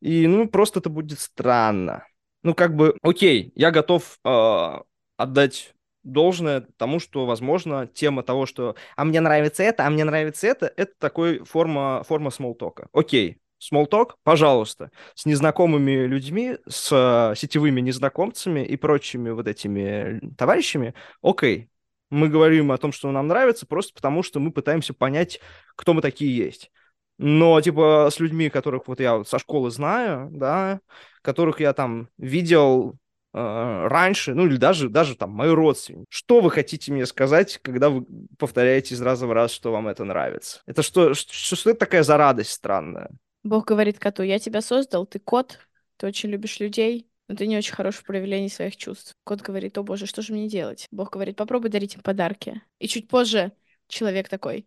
И, 0.00 0.26
ну, 0.26 0.48
просто 0.48 0.80
это 0.80 0.88
будет 0.88 1.20
странно. 1.20 2.06
Ну, 2.42 2.54
как 2.54 2.74
бы, 2.74 2.96
окей, 3.02 3.52
я 3.56 3.70
готов 3.70 4.18
э, 4.24 4.78
отдать 5.18 5.74
должное 6.02 6.66
тому, 6.78 6.98
что, 6.98 7.26
возможно, 7.26 7.86
тема 7.86 8.22
того, 8.22 8.46
что 8.46 8.74
«а 8.96 9.04
мне 9.04 9.20
нравится 9.20 9.62
это, 9.62 9.86
а 9.86 9.90
мне 9.90 10.04
нравится 10.04 10.46
это», 10.46 10.72
это 10.78 10.94
такой 10.98 11.44
форма, 11.44 12.02
форма 12.08 12.30
смолтока. 12.30 12.88
Окей, 12.94 13.36
смолток, 13.60 14.16
пожалуйста, 14.24 14.90
с 15.14 15.26
незнакомыми 15.26 16.06
людьми, 16.06 16.56
с 16.68 16.90
э, 16.90 17.36
сетевыми 17.36 17.80
незнакомцами 17.80 18.64
и 18.64 18.76
прочими 18.76 19.30
вот 19.30 19.46
этими 19.46 20.20
товарищами, 20.36 20.94
окей, 21.22 21.68
мы 22.08 22.28
говорим 22.28 22.72
о 22.72 22.78
том, 22.78 22.90
что 22.90 23.10
нам 23.12 23.28
нравится, 23.28 23.66
просто 23.66 23.94
потому 23.94 24.22
что 24.22 24.40
мы 24.40 24.50
пытаемся 24.50 24.94
понять, 24.94 25.40
кто 25.76 25.94
мы 25.94 26.02
такие 26.02 26.36
есть. 26.36 26.72
Но, 27.18 27.60
типа, 27.60 28.08
с 28.10 28.18
людьми, 28.18 28.48
которых 28.48 28.88
вот 28.88 28.98
я 28.98 29.22
со 29.24 29.38
школы 29.38 29.70
знаю, 29.70 30.30
да, 30.32 30.80
которых 31.20 31.60
я 31.60 31.74
там 31.74 32.08
видел 32.16 32.96
э, 33.34 33.86
раньше, 33.88 34.34
ну 34.34 34.46
или 34.46 34.56
даже, 34.56 34.88
даже 34.88 35.14
там 35.16 35.30
мои 35.30 35.50
родственники. 35.50 36.06
Что 36.08 36.40
вы 36.40 36.50
хотите 36.50 36.90
мне 36.92 37.04
сказать, 37.04 37.60
когда 37.62 37.90
вы 37.90 38.06
повторяете 38.38 38.94
из 38.94 39.02
раза 39.02 39.26
в 39.26 39.32
раз, 39.32 39.52
что 39.52 39.70
вам 39.70 39.88
это 39.88 40.04
нравится? 40.04 40.62
Это 40.66 40.82
что, 40.82 41.12
что, 41.12 41.56
что 41.56 41.70
это 41.70 41.80
такая 41.80 42.02
за 42.02 42.16
радость 42.16 42.52
странная? 42.52 43.10
Бог 43.42 43.66
говорит 43.66 43.98
коту, 43.98 44.22
я 44.22 44.38
тебя 44.38 44.60
создал, 44.60 45.06
ты 45.06 45.18
кот, 45.18 45.58
ты 45.96 46.06
очень 46.06 46.30
любишь 46.30 46.60
людей, 46.60 47.08
но 47.28 47.36
ты 47.36 47.46
не 47.46 47.56
очень 47.56 47.74
хорош 47.74 47.96
в 47.96 48.04
проявлении 48.04 48.48
своих 48.48 48.76
чувств. 48.76 49.14
Кот 49.24 49.40
говорит, 49.40 49.78
о 49.78 49.82
боже, 49.82 50.06
что 50.06 50.20
же 50.20 50.32
мне 50.32 50.48
делать? 50.48 50.86
Бог 50.90 51.12
говорит, 51.12 51.36
попробуй 51.36 51.70
дарить 51.70 51.94
им 51.94 52.02
подарки. 52.02 52.60
И 52.78 52.88
чуть 52.88 53.08
позже 53.08 53.52
человек 53.88 54.28
такой, 54.28 54.66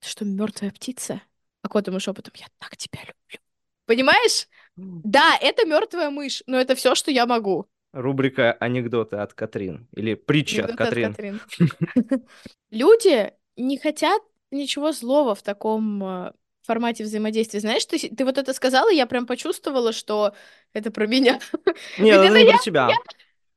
ты 0.00 0.08
что, 0.08 0.24
мертвая 0.24 0.70
птица? 0.70 1.22
А 1.62 1.68
кот 1.68 1.86
ему 1.86 2.00
шепотом, 2.00 2.32
я 2.36 2.46
так 2.58 2.76
тебя 2.76 3.00
люблю. 3.00 3.38
Понимаешь? 3.84 4.48
Да, 4.76 5.36
это 5.40 5.66
мертвая 5.66 6.10
мышь, 6.10 6.42
но 6.46 6.58
это 6.58 6.74
все, 6.74 6.94
что 6.94 7.10
я 7.10 7.26
могу. 7.26 7.66
Рубрика 7.92 8.52
«Анекдоты 8.52 9.16
от 9.16 9.34
Катрин» 9.34 9.88
или 9.92 10.14
«Притча 10.14 10.64
от 10.64 10.80
Анекдоты 10.80 11.04
от 11.04 11.16
Катрин». 11.16 11.40
Катрин. 11.40 12.26
Люди 12.70 13.32
не 13.56 13.78
хотят 13.78 14.22
ничего 14.50 14.92
злого 14.92 15.34
в 15.34 15.42
таком 15.42 16.02
э, 16.04 16.32
формате 16.62 17.04
взаимодействия. 17.04 17.60
Знаешь, 17.60 17.84
ты, 17.84 17.98
ты 17.98 18.24
вот 18.24 18.38
это 18.38 18.52
сказала, 18.52 18.90
я 18.90 19.06
прям 19.06 19.26
почувствовала, 19.26 19.92
что 19.92 20.34
это 20.72 20.90
про 20.90 21.06
меня. 21.06 21.40
Нет, 21.98 21.98
Ведь 21.98 22.08
это 22.08 22.24
это 22.24 22.38
не 22.38 22.44
про 22.52 22.58
тебя. 22.58 22.90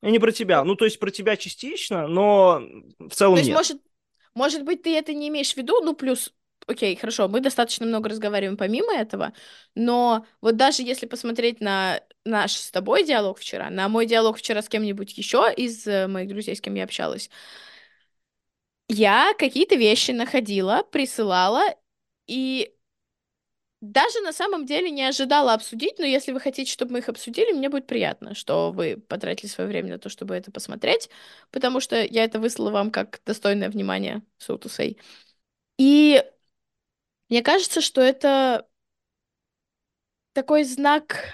И 0.01 0.11
Не 0.11 0.19
про 0.19 0.31
тебя. 0.31 0.63
Ну, 0.63 0.75
то 0.75 0.85
есть 0.85 0.99
про 0.99 1.11
тебя 1.11 1.37
частично, 1.37 2.07
но 2.07 2.61
в 2.99 3.11
целом 3.11 3.35
То 3.35 3.39
есть, 3.39 3.49
нет. 3.49 3.57
может, 3.57 3.81
может 4.35 4.63
быть, 4.63 4.83
ты 4.83 4.95
это 4.97 5.13
не 5.13 5.29
имеешь 5.29 5.53
в 5.53 5.57
виду, 5.57 5.81
ну, 5.81 5.93
плюс, 5.93 6.33
окей, 6.67 6.95
хорошо, 6.95 7.27
мы 7.27 7.39
достаточно 7.39 7.85
много 7.85 8.09
разговариваем 8.09 8.57
помимо 8.57 8.93
этого, 8.93 9.33
но 9.75 10.25
вот 10.41 10.57
даже 10.57 10.81
если 10.81 11.05
посмотреть 11.05 11.61
на 11.61 12.01
наш 12.25 12.53
с 12.53 12.71
тобой 12.71 13.03
диалог 13.03 13.39
вчера, 13.39 13.69
на 13.69 13.87
мой 13.89 14.05
диалог 14.05 14.37
вчера 14.37 14.61
с 14.61 14.69
кем-нибудь 14.69 15.17
еще 15.17 15.53
из 15.55 15.85
э, 15.87 16.07
моих 16.07 16.29
друзей, 16.29 16.55
с 16.55 16.61
кем 16.61 16.75
я 16.75 16.83
общалась, 16.85 17.29
я 18.89 19.33
какие-то 19.37 19.75
вещи 19.75 20.11
находила, 20.11 20.83
присылала, 20.91 21.63
и 22.27 22.72
даже 23.83 24.21
на 24.21 24.31
самом 24.31 24.65
деле 24.65 24.89
не 24.89 25.03
ожидала 25.03 25.53
обсудить, 25.53 25.99
но 25.99 26.05
если 26.05 26.31
вы 26.31 26.39
хотите, 26.39 26.71
чтобы 26.71 26.93
мы 26.93 26.99
их 26.99 27.09
обсудили, 27.09 27.51
мне 27.51 27.67
будет 27.67 27.85
приятно, 27.85 28.33
что 28.33 28.71
вы 28.71 28.95
потратили 28.95 29.49
свое 29.49 29.67
время 29.69 29.89
на 29.89 29.99
то, 29.99 30.07
чтобы 30.07 30.35
это 30.35 30.51
посмотреть, 30.51 31.09
потому 31.51 31.81
что 31.81 32.01
я 32.01 32.23
это 32.23 32.39
выслала 32.39 32.71
вам 32.71 32.91
как 32.91 33.19
достойное 33.25 33.69
внимание, 33.69 34.21
say. 34.39 34.97
И 35.77 36.23
мне 37.27 37.41
кажется, 37.43 37.81
что 37.81 37.99
это 37.99 38.65
такой 40.31 40.63
знак 40.63 41.33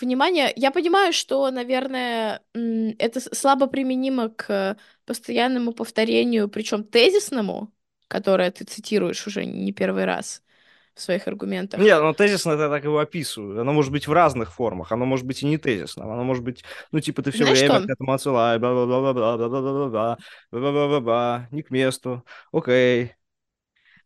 внимания. 0.00 0.50
Я 0.56 0.70
понимаю, 0.70 1.12
что, 1.12 1.50
наверное, 1.50 2.42
это 2.54 3.20
слабо 3.20 3.66
применимо 3.66 4.30
к 4.30 4.78
постоянному 5.04 5.72
повторению, 5.72 6.48
причем 6.48 6.82
тезисному, 6.82 7.74
которое 8.08 8.50
ты 8.50 8.64
цитируешь 8.64 9.26
уже 9.26 9.44
не 9.44 9.72
первый 9.72 10.06
раз 10.06 10.42
в 10.98 11.02
своих 11.02 11.26
аргументах. 11.28 11.80
Нет, 11.80 12.00
ну 12.02 12.12
тезисно 12.12 12.52
это 12.52 12.68
так 12.68 12.84
его 12.84 12.98
описываю. 12.98 13.60
Оно 13.60 13.72
может 13.72 13.92
быть 13.92 14.08
в 14.08 14.12
разных 14.12 14.52
формах. 14.52 14.92
Оно 14.92 15.04
может 15.06 15.26
быть 15.26 15.42
и 15.42 15.46
не 15.46 15.58
тезисным. 15.58 16.10
Оно 16.10 16.24
может 16.24 16.42
быть, 16.44 16.64
ну, 16.92 17.00
типа, 17.00 17.22
ты 17.22 17.30
все 17.30 17.44
Знаешь 17.44 17.58
время 17.58 17.80
что? 17.80 17.86
к 17.86 17.90
этому 17.90 18.12
отсылай, 18.12 18.58
бла-бла-бла-бла-бла-бла-бла-бла, 18.58 20.18
бла-бла-бла-бла, 20.50 21.48
не 21.50 21.62
к 21.62 21.70
месту. 21.70 22.24
Окей. 22.52 23.14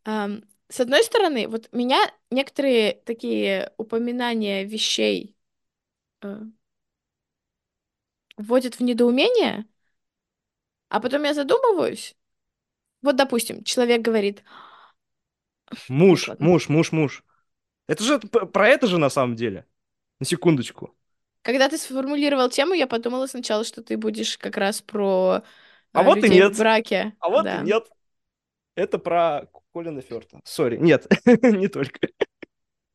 Ам, 0.05 0.43
с 0.69 0.81
одной 0.81 1.03
стороны, 1.05 1.49
вот 1.49 1.69
меня 1.73 1.99
некоторые 2.31 2.95
такие 3.05 3.73
упоминания 3.77 4.65
вещей 4.65 5.37
э, 6.23 6.41
вводят 8.37 8.75
в 8.75 8.81
недоумение, 8.83 9.65
а 10.89 11.01
потом 11.01 11.25
я 11.25 11.35
задумываюсь. 11.35 12.17
Вот, 13.03 13.17
допустим, 13.17 13.65
человек 13.65 14.03
говорит, 14.03 14.45
Муж, 15.89 16.29
ладно. 16.29 16.47
муж, 16.47 16.69
муж, 16.69 16.93
муж. 16.93 17.23
Это 17.89 18.05
же 18.05 18.19
про 18.19 18.69
это 18.69 18.87
же 18.87 18.99
на 18.99 19.11
самом 19.11 19.37
деле. 19.37 19.67
На 20.21 20.27
секундочку. 20.27 20.95
когда 21.43 21.69
ты 21.69 21.77
сформулировал 21.79 22.49
тему, 22.49 22.75
я 22.75 22.87
подумала 22.87 23.27
сначала, 23.27 23.65
что 23.65 23.83
ты 23.83 23.97
будешь 23.97 24.39
как 24.39 24.57
раз 24.57 24.81
про 24.81 25.43
А 25.93 26.03
э, 26.03 26.05
вот 26.05 26.19
и 26.19 26.21
людей 26.23 26.41
нет. 26.41 26.55
в 26.55 26.59
браке. 26.59 27.15
А 27.21 27.29
вот 27.29 27.45
Да. 27.45 27.61
и 27.61 27.65
нет. 27.65 27.89
Это 28.75 28.99
про 28.99 29.49
Колина 29.75 30.01
Фёрта. 30.01 30.41
Сори, 30.45 30.77
нет, 30.77 31.07
не 31.43 31.69
только. 31.69 32.09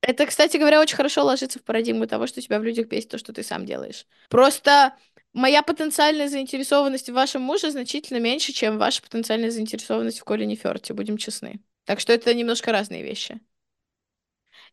Это, 0.01 0.25
кстати 0.25 0.57
говоря, 0.57 0.79
очень 0.79 0.96
хорошо 0.96 1.24
ложится 1.25 1.60
в 1.60 1.63
парадигму 1.63 2.07
того, 2.07 2.27
что 2.27 2.41
тебя 2.41 2.60
в 2.60 2.63
людях 2.63 2.88
бесит 2.88 3.10
то, 3.10 3.17
что 3.17 3.34
ты 3.34 3.43
сам 3.43 3.65
делаешь. 3.65 4.05
Просто 4.29 4.96
моя 5.34 5.62
потенциальная 5.63 6.29
заинтересованность 6.29 7.10
в 7.10 7.13
вашем 7.13 7.41
муже 7.41 7.72
значительно 7.72 8.19
меньше, 8.19 8.53
чем 8.53 8.77
ваша 8.77 9.01
потенциальная 9.01 9.51
заинтересованность 9.51 10.19
в 10.19 10.24
Колине 10.24 10.55
Фёрте, 10.55 10.93
будем 10.93 11.17
честны. 11.17 11.60
Так 11.88 12.00
что 12.00 12.13
это 12.13 12.34
немножко 12.36 12.72
разные 12.72 13.03
вещи. 13.03 13.39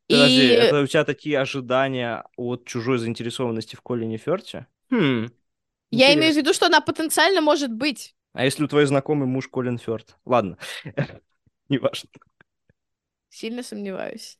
Подожди, 0.06 0.42
И 0.42 0.48
это 0.48 0.82
у 0.82 0.86
тебя 0.86 1.04
такие 1.04 1.38
ожидания 1.40 2.24
от 2.36 2.66
чужой 2.66 2.98
заинтересованности 2.98 3.76
в 3.76 3.80
Колине 3.80 4.18
Фёрте? 4.18 4.66
Хм, 4.90 5.28
я 5.90 6.14
имею 6.14 6.34
в 6.34 6.36
виду, 6.36 6.52
что 6.52 6.66
она 6.66 6.80
потенциально 6.80 7.40
может 7.40 7.72
быть. 7.72 8.14
А 8.32 8.44
если 8.44 8.64
у 8.64 8.68
твоей 8.68 8.86
знакомый 8.86 9.26
муж 9.28 9.48
Колин 9.48 9.78
Фёрд? 9.78 10.16
Ладно, 10.24 10.58
не 11.68 11.78
важно. 11.78 12.10
Сильно 13.28 13.62
сомневаюсь. 13.62 14.38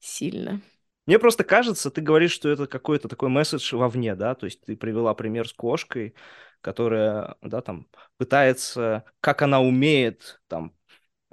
Сильно. 0.00 0.60
Мне 1.06 1.18
просто 1.18 1.44
кажется, 1.44 1.90
ты 1.90 2.00
говоришь, 2.00 2.32
что 2.32 2.48
это 2.48 2.66
какой-то 2.66 3.08
такой 3.08 3.28
месседж 3.28 3.74
вовне, 3.74 4.14
да, 4.14 4.34
то 4.34 4.46
есть 4.46 4.62
ты 4.62 4.74
привела 4.76 5.12
пример 5.14 5.46
с 5.48 5.52
кошкой, 5.52 6.14
которая, 6.62 7.36
да, 7.42 7.60
там, 7.60 7.88
пытается, 8.16 9.04
как 9.20 9.42
она 9.42 9.60
умеет, 9.60 10.40
там, 10.48 10.74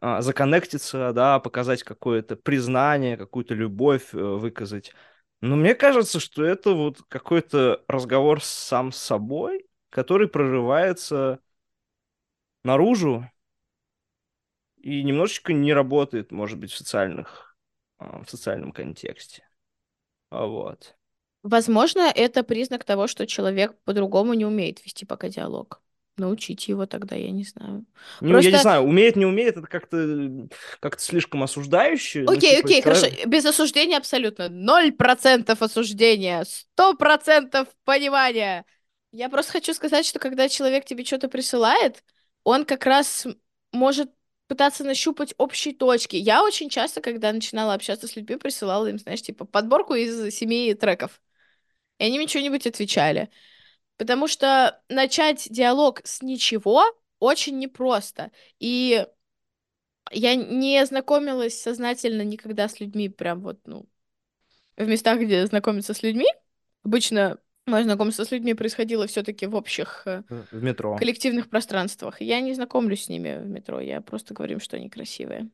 законнектиться, 0.01 1.13
да, 1.13 1.39
показать 1.39 1.83
какое-то 1.83 2.35
признание, 2.35 3.17
какую-то 3.17 3.53
любовь 3.53 4.13
э, 4.13 4.17
выказать. 4.17 4.93
Но 5.41 5.55
мне 5.55 5.75
кажется, 5.75 6.19
что 6.19 6.43
это 6.43 6.71
вот 6.73 7.01
какой-то 7.07 7.83
разговор 7.87 8.43
сам 8.43 8.91
с 8.91 8.97
собой, 8.97 9.67
который 9.89 10.27
прорывается 10.27 11.39
наружу 12.63 13.29
и 14.77 15.03
немножечко 15.03 15.53
не 15.53 15.73
работает, 15.73 16.31
может 16.31 16.57
быть, 16.59 16.71
в 16.71 16.77
социальных, 16.77 17.55
а, 17.99 18.23
в 18.23 18.29
социальном 18.29 18.71
контексте. 18.71 19.43
А 20.29 20.45
Вот. 20.45 20.95
Возможно, 21.43 22.01
это 22.01 22.43
признак 22.43 22.83
того, 22.83 23.07
что 23.07 23.25
человек 23.25 23.75
по-другому 23.83 24.33
не 24.33 24.45
умеет 24.45 24.83
вести 24.85 25.05
пока 25.05 25.29
диалог. 25.29 25.81
Научите 26.21 26.71
его 26.71 26.85
тогда, 26.85 27.15
я 27.15 27.31
не 27.31 27.43
знаю. 27.43 27.85
Ну, 28.21 28.27
я 28.29 28.35
не 28.35 28.41
Просто- 28.43 28.61
знаю, 28.61 28.83
умеет, 28.83 29.15
не 29.15 29.25
умеет, 29.25 29.57
это 29.57 29.67
как-то 29.67 30.47
как 30.79 30.99
слишком 30.99 31.41
осуждающе. 31.43 32.21
ну, 32.21 32.31
Окей, 32.33 32.57
типа, 32.57 32.67
окей, 32.67 32.81
человек- 32.81 33.01
хорошо. 33.01 33.27
Без 33.29 33.45
осуждения 33.45 33.97
абсолютно. 33.97 34.49
Ноль 34.49 34.91
процентов 34.91 35.61
осуждения. 35.61 36.43
Сто 36.45 36.93
процентов 36.93 37.67
понимания. 37.83 38.65
Я 39.11 39.29
просто 39.29 39.51
хочу 39.53 39.73
сказать, 39.73 40.05
что 40.05 40.19
когда 40.19 40.47
человек 40.47 40.85
тебе 40.85 41.03
что-то 41.03 41.27
присылает, 41.27 42.03
он 42.43 42.63
как 42.65 42.85
раз 42.85 43.27
может 43.73 44.09
пытаться 44.47 44.83
нащупать 44.83 45.33
общие 45.37 45.73
точки. 45.73 46.15
Я 46.17 46.43
очень 46.43 46.69
часто, 46.69 47.01
когда 47.01 47.31
начинала 47.33 47.73
общаться 47.73 48.07
с 48.07 48.15
людьми, 48.15 48.35
присылала 48.37 48.87
им, 48.87 48.99
знаешь, 48.99 49.21
типа 49.21 49.45
подборку 49.45 49.95
из 49.95 50.33
семи 50.35 50.73
треков. 50.73 51.21
И 51.99 52.03
они 52.03 52.17
мне 52.17 52.27
что-нибудь 52.27 52.67
отвечали. 52.67 53.29
Потому 54.01 54.27
что 54.27 54.81
начать 54.89 55.47
диалог 55.51 56.01
с 56.03 56.23
ничего 56.23 56.83
очень 57.19 57.59
непросто. 57.59 58.31
И 58.59 59.05
я 60.09 60.33
не 60.33 60.83
знакомилась 60.87 61.61
сознательно 61.61 62.23
никогда 62.23 62.67
с 62.67 62.79
людьми, 62.79 63.09
прям 63.09 63.41
вот, 63.41 63.59
ну, 63.67 63.87
в 64.75 64.87
местах, 64.87 65.19
где 65.19 65.45
знакомиться 65.45 65.93
с 65.93 66.01
людьми. 66.01 66.25
Обычно 66.83 67.37
мое 67.67 67.83
знакомство 67.83 68.23
с 68.23 68.31
людьми 68.31 68.55
происходило 68.55 69.05
все-таки 69.05 69.45
в 69.45 69.53
общих 69.53 70.01
э, 70.07 70.23
В 70.27 70.63
метро. 70.63 70.97
коллективных 70.97 71.47
пространствах. 71.47 72.21
Я 72.21 72.41
не 72.41 72.55
знакомлюсь 72.55 73.03
с 73.03 73.09
ними 73.09 73.37
в 73.37 73.47
метро, 73.47 73.79
я 73.79 74.01
просто 74.01 74.33
говорю, 74.33 74.53
им, 74.53 74.59
что 74.59 74.77
они 74.77 74.89
красивые. 74.89 75.47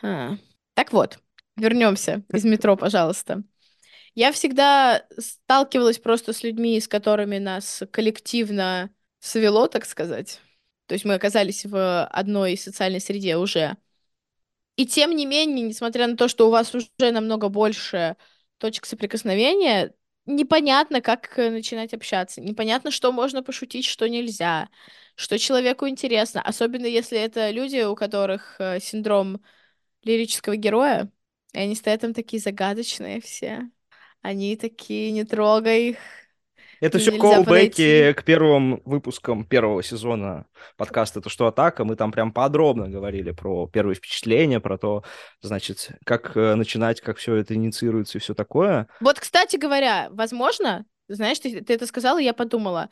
А. 0.00 0.36
Так 0.74 0.92
вот, 0.92 1.18
вернемся 1.56 2.22
из 2.32 2.44
метро, 2.44 2.76
пожалуйста. 2.76 3.42
Я 4.14 4.32
всегда 4.32 5.06
сталкивалась 5.18 5.98
просто 5.98 6.32
с 6.32 6.42
людьми, 6.42 6.78
с 6.80 6.88
которыми 6.88 7.38
нас 7.38 7.82
коллективно 7.90 8.90
свело, 9.20 9.68
так 9.68 9.86
сказать. 9.86 10.40
То 10.86 10.94
есть 10.94 11.04
мы 11.04 11.14
оказались 11.14 11.64
в 11.64 12.04
одной 12.06 12.56
социальной 12.58 13.00
среде 13.00 13.36
уже. 13.36 13.76
И 14.76 14.86
тем 14.86 15.14
не 15.14 15.26
менее, 15.26 15.66
несмотря 15.66 16.06
на 16.06 16.16
то, 16.16 16.28
что 16.28 16.48
у 16.48 16.50
вас 16.50 16.74
уже 16.74 16.88
намного 16.98 17.48
больше 17.48 18.16
точек 18.58 18.86
соприкосновения, 18.86 19.94
непонятно, 20.26 21.00
как 21.00 21.38
э, 21.38 21.50
начинать 21.50 21.94
общаться. 21.94 22.40
Непонятно, 22.40 22.90
что 22.90 23.12
можно 23.12 23.42
пошутить, 23.42 23.84
что 23.86 24.08
нельзя, 24.08 24.68
что 25.14 25.38
человеку 25.38 25.88
интересно. 25.88 26.42
Особенно 26.42 26.86
если 26.86 27.18
это 27.18 27.50
люди, 27.50 27.82
у 27.84 27.94
которых 27.94 28.56
э, 28.60 28.80
синдром 28.80 29.42
лирического 30.04 30.56
героя. 30.56 31.10
И 31.54 31.58
они 31.58 31.74
стоят 31.76 32.02
там 32.02 32.14
такие 32.14 32.40
загадочные 32.42 33.20
все. 33.20 33.70
Они 34.22 34.56
такие, 34.56 35.10
не 35.10 35.24
трогай 35.24 35.90
их. 35.90 35.98
Это 36.80 36.98
все 36.98 37.12
колбеки 37.12 38.12
к 38.12 38.24
первым 38.24 38.82
выпускам 38.84 39.44
первого 39.44 39.84
сезона 39.84 40.46
подкаста 40.76 41.20
«Это 41.20 41.28
что, 41.28 41.46
атака?». 41.46 41.84
Мы 41.84 41.94
там 41.94 42.10
прям 42.10 42.32
подробно 42.32 42.88
говорили 42.88 43.30
про 43.30 43.68
первые 43.68 43.94
впечатления, 43.94 44.58
про 44.58 44.78
то, 44.78 45.04
значит, 45.40 45.90
как 46.04 46.36
э, 46.36 46.56
начинать, 46.56 47.00
как 47.00 47.18
все 47.18 47.36
это 47.36 47.54
инициируется 47.54 48.18
и 48.18 48.20
все 48.20 48.34
такое. 48.34 48.88
Вот, 49.00 49.20
кстати 49.20 49.56
говоря, 49.56 50.08
возможно, 50.10 50.84
знаешь, 51.06 51.38
ты, 51.38 51.60
ты 51.60 51.74
это 51.74 51.86
сказала, 51.86 52.18
я 52.18 52.34
подумала, 52.34 52.90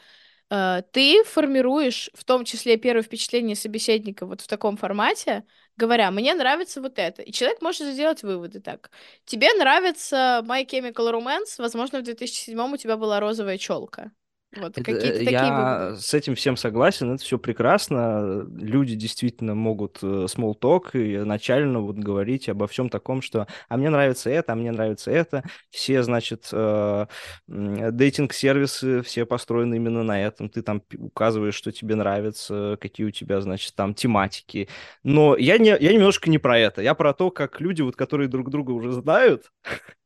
э, 0.51 0.83
ты 0.93 1.25
формируешь 1.25 2.11
в 2.15 2.25
том 2.25 2.45
числе 2.45 2.77
первое 2.77 3.03
впечатление 3.03 3.57
собеседника 3.57 4.25
вот 4.25 4.41
в 4.41 4.47
таком 4.47 4.77
формате, 4.77 5.43
говоря, 5.81 6.11
мне 6.11 6.35
нравится 6.35 6.81
вот 6.81 6.99
это. 6.99 7.23
И 7.23 7.33
человек 7.33 7.63
может 7.63 7.87
сделать 7.89 8.23
выводы 8.23 8.61
так. 8.61 8.91
Тебе 9.25 9.53
нравится 9.55 10.43
My 10.47 10.67
Chemical 10.67 11.11
Romance, 11.13 11.55
возможно, 11.59 12.01
в 12.01 12.03
2007 12.03 12.73
у 12.73 12.77
тебя 12.77 12.97
была 12.97 13.21
розовая 13.21 13.59
челка. 13.59 14.13
Вот, 14.57 14.77
Это, 14.79 14.91
э, 14.91 15.01
такие 15.01 15.31
я 15.31 15.87
выводы. 15.87 16.01
с 16.01 16.13
этим 16.13 16.35
всем 16.35 16.57
согласен, 16.57 17.15
это 17.15 17.23
все 17.23 17.39
прекрасно. 17.39 18.45
Люди 18.59 18.97
действительно 18.97 19.55
могут 19.55 19.99
э, 20.03 20.07
small 20.27 20.59
talk 20.59 20.91
и 20.95 21.19
начально 21.19 21.81
вот 21.81 21.97
говорить 21.97 22.49
обо 22.49 22.67
всем 22.67 22.89
таком, 22.89 23.23
что 23.23 23.47
«а 23.69 23.77
мне 23.77 23.91
нравится 23.91 24.29
это, 24.29 24.53
а 24.53 24.57
мне 24.57 24.73
нравится 24.73 25.13
это». 25.13 25.45
Все, 25.71 26.03
значит, 26.03 26.49
э, 26.53 27.07
дейтинг-сервисы, 27.47 29.03
все 29.03 29.25
построены 29.25 29.77
именно 29.77 30.03
на 30.03 30.21
этом. 30.21 30.49
Ты 30.49 30.63
там 30.63 30.83
указываешь, 30.99 31.55
что 31.55 31.71
тебе 31.71 31.95
нравится, 31.95 32.77
какие 32.81 33.07
у 33.07 33.11
тебя, 33.13 33.41
значит, 33.41 33.75
там 33.77 33.95
тематики. 33.95 34.69
Но 35.05 35.37
я, 35.37 35.59
не, 35.59 35.77
я 35.79 35.93
немножко 35.93 36.29
не 36.29 36.39
про 36.39 36.59
это. 36.59 36.83
Я 36.83 36.95
про 36.95 37.13
то, 37.15 37.31
как 37.31 37.61
люди, 37.61 37.83
вот, 37.83 37.95
которые 37.95 38.29
друг 38.29 38.51
друга 38.51 38.73
уже 38.73 38.91
знают, 38.93 39.53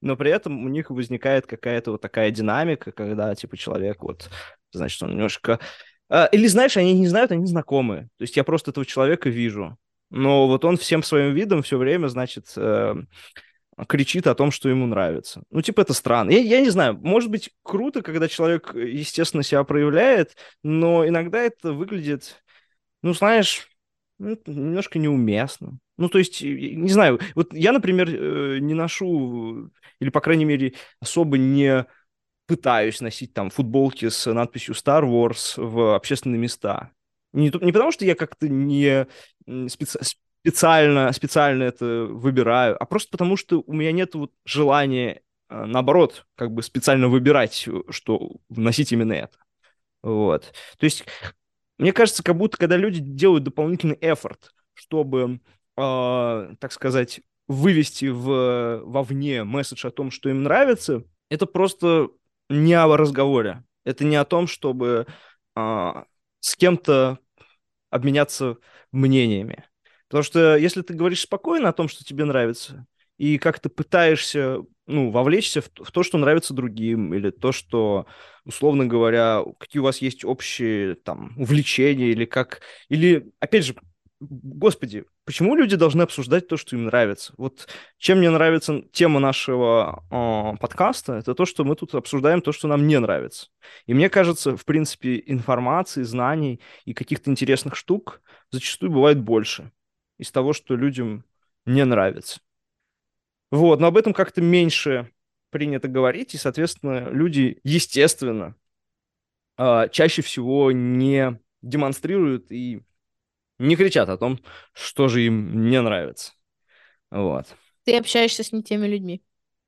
но 0.00 0.16
при 0.16 0.30
этом 0.30 0.64
у 0.64 0.68
них 0.68 0.90
возникает 0.90 1.46
какая-то 1.46 1.92
вот 1.92 2.00
такая 2.00 2.30
динамика, 2.30 2.92
когда, 2.92 3.34
типа, 3.34 3.56
человек 3.56 4.02
вот, 4.02 4.30
значит, 4.72 5.02
он 5.02 5.10
немножко... 5.10 5.60
а, 6.08 6.26
Или, 6.26 6.46
знаешь, 6.46 6.76
они 6.76 6.94
не 6.94 7.08
знают, 7.08 7.32
они 7.32 7.46
знакомые. 7.46 8.04
То 8.18 8.22
есть 8.22 8.36
я 8.36 8.44
просто 8.44 8.70
этого 8.70 8.86
человека 8.86 9.28
вижу. 9.28 9.76
Но 10.10 10.48
вот 10.48 10.64
он 10.64 10.76
всем 10.76 11.02
своим 11.02 11.34
видом 11.34 11.62
все 11.62 11.78
время, 11.78 12.08
значит, 12.08 12.52
э, 12.56 12.94
кричит 13.88 14.26
о 14.26 14.34
том, 14.34 14.50
что 14.50 14.68
ему 14.68 14.86
нравится. 14.86 15.42
Ну, 15.50 15.62
типа, 15.62 15.82
это 15.82 15.94
странно. 15.94 16.30
Я, 16.30 16.38
я 16.38 16.60
не 16.60 16.70
знаю, 16.70 16.98
может 17.00 17.30
быть, 17.30 17.50
круто, 17.62 18.02
когда 18.02 18.28
человек, 18.28 18.74
естественно, 18.74 19.42
себя 19.42 19.64
проявляет, 19.64 20.36
но 20.62 21.06
иногда 21.06 21.40
это 21.40 21.72
выглядит, 21.72 22.42
ну, 23.02 23.14
знаешь, 23.14 23.69
ну, 24.20 24.38
немножко 24.46 24.98
неуместно. 24.98 25.78
Ну, 25.96 26.08
то 26.08 26.18
есть, 26.18 26.42
не 26.42 26.88
знаю, 26.90 27.20
вот 27.34 27.52
я, 27.54 27.72
например, 27.72 28.08
э, 28.08 28.58
не 28.60 28.74
ношу, 28.74 29.70
или, 29.98 30.10
по 30.10 30.20
крайней 30.20 30.44
мере, 30.44 30.74
особо 31.00 31.38
не 31.38 31.86
пытаюсь 32.46 33.00
носить 33.00 33.32
там 33.34 33.50
футболки 33.50 34.08
с 34.08 34.32
надписью 34.32 34.74
Star 34.74 35.04
Wars 35.04 35.54
в 35.56 35.94
общественные 35.94 36.38
места. 36.40 36.90
Не, 37.32 37.46
не 37.62 37.72
потому, 37.72 37.92
что 37.92 38.04
я 38.04 38.14
как-то 38.14 38.48
не 38.48 39.06
специ- 39.46 40.02
специально, 40.42 41.12
специально 41.12 41.64
это 41.64 42.04
выбираю, 42.06 42.82
а 42.82 42.86
просто 42.86 43.10
потому, 43.10 43.36
что 43.36 43.62
у 43.66 43.72
меня 43.72 43.92
нет 43.92 44.14
вот 44.14 44.32
желания, 44.44 45.22
э, 45.48 45.64
наоборот, 45.64 46.26
как 46.36 46.52
бы 46.52 46.62
специально 46.62 47.08
выбирать, 47.08 47.68
что 47.90 48.32
носить 48.48 48.92
именно 48.92 49.12
это. 49.14 49.38
Вот. 50.02 50.52
То 50.78 50.84
есть, 50.84 51.04
мне 51.80 51.92
кажется, 51.92 52.22
как 52.22 52.36
будто, 52.36 52.58
когда 52.58 52.76
люди 52.76 53.00
делают 53.00 53.44
дополнительный 53.44 53.98
эфорт, 54.00 54.52
чтобы, 54.74 55.40
э, 55.76 56.54
так 56.58 56.72
сказать, 56.72 57.20
вывести 57.48 58.06
в, 58.06 58.82
вовне 58.84 59.44
месседж 59.44 59.86
о 59.86 59.90
том, 59.90 60.10
что 60.10 60.28
им 60.28 60.42
нравится, 60.42 61.04
это 61.30 61.46
просто 61.46 62.10
не 62.48 62.74
о 62.74 62.96
разговоре. 62.96 63.64
Это 63.84 64.04
не 64.04 64.16
о 64.16 64.24
том, 64.24 64.46
чтобы 64.46 65.06
а, 65.54 66.04
с 66.40 66.54
кем-то 66.54 67.18
обменяться 67.88 68.58
мнениями. 68.92 69.64
Потому 70.08 70.22
что 70.22 70.56
если 70.56 70.82
ты 70.82 70.94
говоришь 70.94 71.22
спокойно 71.22 71.70
о 71.70 71.72
том, 71.72 71.88
что 71.88 72.04
тебе 72.04 72.24
нравится, 72.24 72.86
и 73.20 73.36
как-то 73.36 73.68
пытаешься, 73.68 74.60
ну, 74.86 75.10
вовлечься 75.10 75.60
в, 75.60 75.68
в 75.74 75.92
то, 75.92 76.02
что 76.02 76.16
нравится 76.16 76.54
другим, 76.54 77.12
или 77.12 77.28
то, 77.28 77.52
что, 77.52 78.06
условно 78.46 78.86
говоря, 78.86 79.44
какие 79.58 79.80
у 79.80 79.84
вас 79.84 79.98
есть 79.98 80.24
общие, 80.24 80.94
там, 80.94 81.34
увлечения, 81.36 82.12
или 82.12 82.24
как... 82.24 82.62
Или, 82.88 83.30
опять 83.38 83.66
же, 83.66 83.76
господи, 84.20 85.04
почему 85.26 85.54
люди 85.54 85.76
должны 85.76 86.00
обсуждать 86.00 86.48
то, 86.48 86.56
что 86.56 86.76
им 86.76 86.86
нравится? 86.86 87.34
Вот 87.36 87.68
чем 87.98 88.20
мне 88.20 88.30
нравится 88.30 88.84
тема 88.90 89.20
нашего 89.20 90.02
э, 90.10 90.56
подкаста, 90.58 91.16
это 91.16 91.34
то, 91.34 91.44
что 91.44 91.64
мы 91.64 91.76
тут 91.76 91.94
обсуждаем 91.94 92.40
то, 92.40 92.52
что 92.52 92.68
нам 92.68 92.86
не 92.86 92.98
нравится. 92.98 93.48
И 93.84 93.92
мне 93.92 94.08
кажется, 94.08 94.56
в 94.56 94.64
принципе, 94.64 95.22
информации, 95.26 96.04
знаний 96.04 96.62
и 96.86 96.94
каких-то 96.94 97.30
интересных 97.30 97.76
штук 97.76 98.22
зачастую 98.50 98.90
бывает 98.90 99.20
больше 99.20 99.72
из 100.16 100.32
того, 100.32 100.54
что 100.54 100.74
людям 100.74 101.26
не 101.66 101.84
нравится. 101.84 102.40
Вот, 103.50 103.80
но 103.80 103.88
об 103.88 103.96
этом 103.96 104.12
как-то 104.12 104.40
меньше 104.40 105.10
принято 105.50 105.88
говорить, 105.88 106.34
и, 106.34 106.38
соответственно, 106.38 107.08
люди, 107.10 107.58
естественно, 107.64 108.54
а, 109.56 109.88
чаще 109.88 110.22
всего 110.22 110.72
не 110.72 111.38
демонстрируют 111.62 112.50
и 112.50 112.82
не 113.58 113.76
кричат 113.76 114.08
о 114.08 114.18
том, 114.18 114.40
что 114.74 115.08
же 115.08 115.22
им 115.22 115.70
не 115.70 115.80
нравится. 115.82 116.32
Вот. 117.10 117.46
Ты 117.84 117.96
общаешься 117.98 118.42
с 118.42 118.52
не 118.52 118.62
теми 118.62 118.86
людьми. 118.86 119.22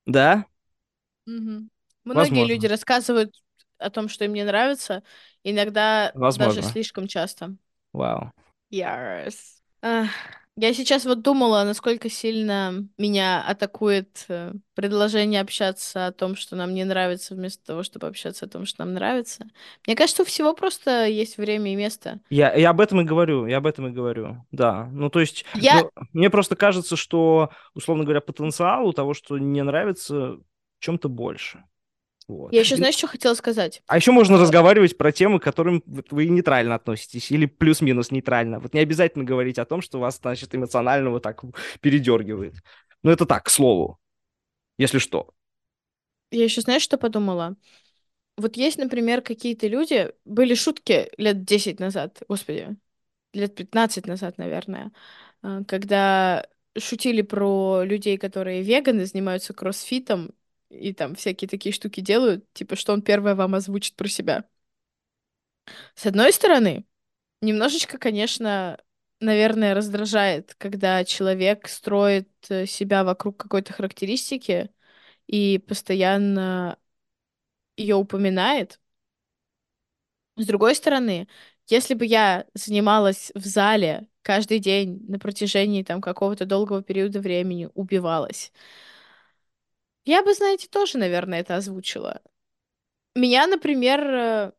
Да, 0.06 0.46
Мгм. 1.26 1.70
Многие 2.04 2.44
люди 2.44 2.66
возможно. 2.66 2.68
рассказывают 2.68 3.34
о 3.78 3.90
том, 3.90 4.08
что 4.08 4.24
им 4.24 4.32
не 4.34 4.44
нравится, 4.44 5.02
иногда 5.44 6.12
даже 6.34 6.62
Возможно. 6.62 6.62
слишком 6.62 7.06
часто. 7.06 7.56
Вау. 7.92 8.32
Yes. 8.70 9.60
Ах, 9.82 10.10
Я 10.56 10.74
сейчас 10.74 11.06
вот 11.06 11.22
думала, 11.22 11.64
насколько 11.64 12.10
сильно 12.10 12.86
меня 12.98 13.42
атакует 13.42 14.26
э, 14.28 14.52
предложение 14.74 15.40
общаться 15.40 16.06
о 16.06 16.12
том, 16.12 16.36
что 16.36 16.56
нам 16.56 16.74
не 16.74 16.84
нравится, 16.84 17.34
вместо 17.34 17.64
того, 17.64 17.82
чтобы 17.82 18.06
общаться 18.06 18.44
о 18.44 18.48
том, 18.48 18.66
что 18.66 18.84
нам 18.84 18.92
нравится. 18.92 19.46
Мне 19.86 19.96
кажется, 19.96 20.22
у 20.22 20.26
всего 20.26 20.52
просто 20.52 21.06
есть 21.06 21.38
время 21.38 21.72
и 21.72 21.76
место. 21.76 22.20
Я, 22.28 22.52
я 22.54 22.68
об 22.68 22.82
этом 22.82 23.00
и 23.00 23.04
говорю, 23.04 23.46
я 23.46 23.56
об 23.58 23.66
этом 23.66 23.86
и 23.86 23.92
говорю, 23.92 24.44
да. 24.50 24.90
Ну, 24.92 25.08
то 25.08 25.20
есть, 25.20 25.46
Я... 25.54 25.80
ну, 25.80 25.90
мне 26.12 26.28
просто 26.28 26.54
кажется, 26.54 26.96
что, 26.96 27.50
условно 27.72 28.04
говоря, 28.04 28.20
потенциал 28.20 28.86
у 28.86 28.92
того, 28.92 29.14
что 29.14 29.38
не 29.38 29.62
нравится, 29.62 30.32
в 30.32 30.42
чем-то 30.80 31.08
больше. 31.08 31.64
Вот. 32.28 32.52
Я 32.52 32.60
еще, 32.60 32.76
знаешь, 32.76 32.94
что 32.94 33.06
хотела 33.06 33.34
сказать? 33.34 33.82
А 33.86 33.96
еще 33.96 34.12
можно 34.12 34.38
разговаривать 34.38 34.96
про 34.96 35.12
темы, 35.12 35.40
к 35.40 35.42
которым 35.42 35.82
вы 35.86 36.26
нейтрально 36.26 36.74
относитесь, 36.74 37.30
или 37.30 37.46
плюс-минус 37.46 38.10
нейтрально. 38.10 38.60
Вот 38.60 38.74
не 38.74 38.80
обязательно 38.80 39.24
говорить 39.24 39.58
о 39.58 39.64
том, 39.64 39.82
что 39.82 39.98
вас, 39.98 40.18
значит, 40.20 40.54
эмоционально 40.54 41.10
вот 41.10 41.22
так 41.22 41.42
передергивает. 41.80 42.54
Ну, 43.02 43.10
это 43.10 43.26
так, 43.26 43.44
к 43.44 43.50
слову, 43.50 43.98
если 44.78 44.98
что. 44.98 45.30
Я 46.30 46.44
еще, 46.44 46.60
знаешь, 46.60 46.82
что 46.82 46.96
подумала? 46.96 47.56
Вот 48.36 48.56
есть, 48.56 48.78
например, 48.78 49.20
какие-то 49.20 49.66
люди, 49.66 50.12
были 50.24 50.54
шутки 50.54 51.10
лет 51.18 51.44
10 51.44 51.80
назад, 51.80 52.22
господи, 52.28 52.76
лет 53.34 53.54
15 53.54 54.06
назад, 54.06 54.38
наверное, 54.38 54.92
а, 55.42 55.64
когда 55.64 56.46
шутили 56.78 57.22
про 57.22 57.82
людей, 57.84 58.16
которые 58.16 58.62
веганы, 58.62 59.04
занимаются 59.04 59.52
кроссфитом 59.52 60.34
и 60.72 60.92
там 60.94 61.14
всякие 61.14 61.48
такие 61.48 61.72
штуки 61.72 62.00
делают, 62.00 62.50
типа, 62.54 62.76
что 62.76 62.92
он 62.92 63.02
первое 63.02 63.34
вам 63.34 63.54
озвучит 63.54 63.94
про 63.96 64.08
себя. 64.08 64.44
С 65.94 66.06
одной 66.06 66.32
стороны, 66.32 66.84
немножечко, 67.40 67.98
конечно, 67.98 68.78
наверное, 69.20 69.74
раздражает, 69.74 70.54
когда 70.58 71.04
человек 71.04 71.68
строит 71.68 72.30
э, 72.50 72.66
себя 72.66 73.04
вокруг 73.04 73.36
какой-то 73.38 73.72
характеристики 73.72 74.70
и 75.26 75.58
постоянно 75.58 76.78
ее 77.76 77.96
упоминает. 77.96 78.80
С 80.36 80.46
другой 80.46 80.74
стороны, 80.74 81.28
если 81.68 81.94
бы 81.94 82.06
я 82.06 82.46
занималась 82.54 83.32
в 83.34 83.44
зале 83.46 84.08
каждый 84.22 84.58
день 84.60 85.04
на 85.08 85.18
протяжении 85.18 85.82
там 85.82 86.00
какого-то 86.00 86.46
долгого 86.46 86.82
периода 86.82 87.20
времени, 87.20 87.68
убивалась, 87.74 88.52
я 90.04 90.22
бы, 90.22 90.34
знаете, 90.34 90.68
тоже, 90.68 90.98
наверное, 90.98 91.40
это 91.40 91.56
озвучила. 91.56 92.22
Меня, 93.14 93.46
например, 93.46 94.00
э, 94.06 94.52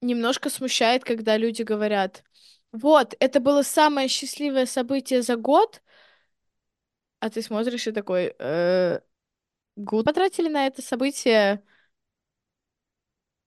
немножко 0.00 0.50
смущает, 0.50 1.04
когда 1.04 1.36
люди 1.36 1.62
говорят, 1.62 2.24
вот, 2.72 3.14
это 3.20 3.40
было 3.40 3.62
самое 3.62 4.08
счастливое 4.08 4.66
событие 4.66 5.22
за 5.22 5.36
год, 5.36 5.82
а 7.20 7.30
ты 7.30 7.42
смотришь 7.42 7.86
и 7.86 7.92
такой, 7.92 8.34
э, 8.38 9.00
год 9.76 10.06
потратили 10.06 10.48
на 10.48 10.66
это 10.66 10.82
событие 10.82 11.62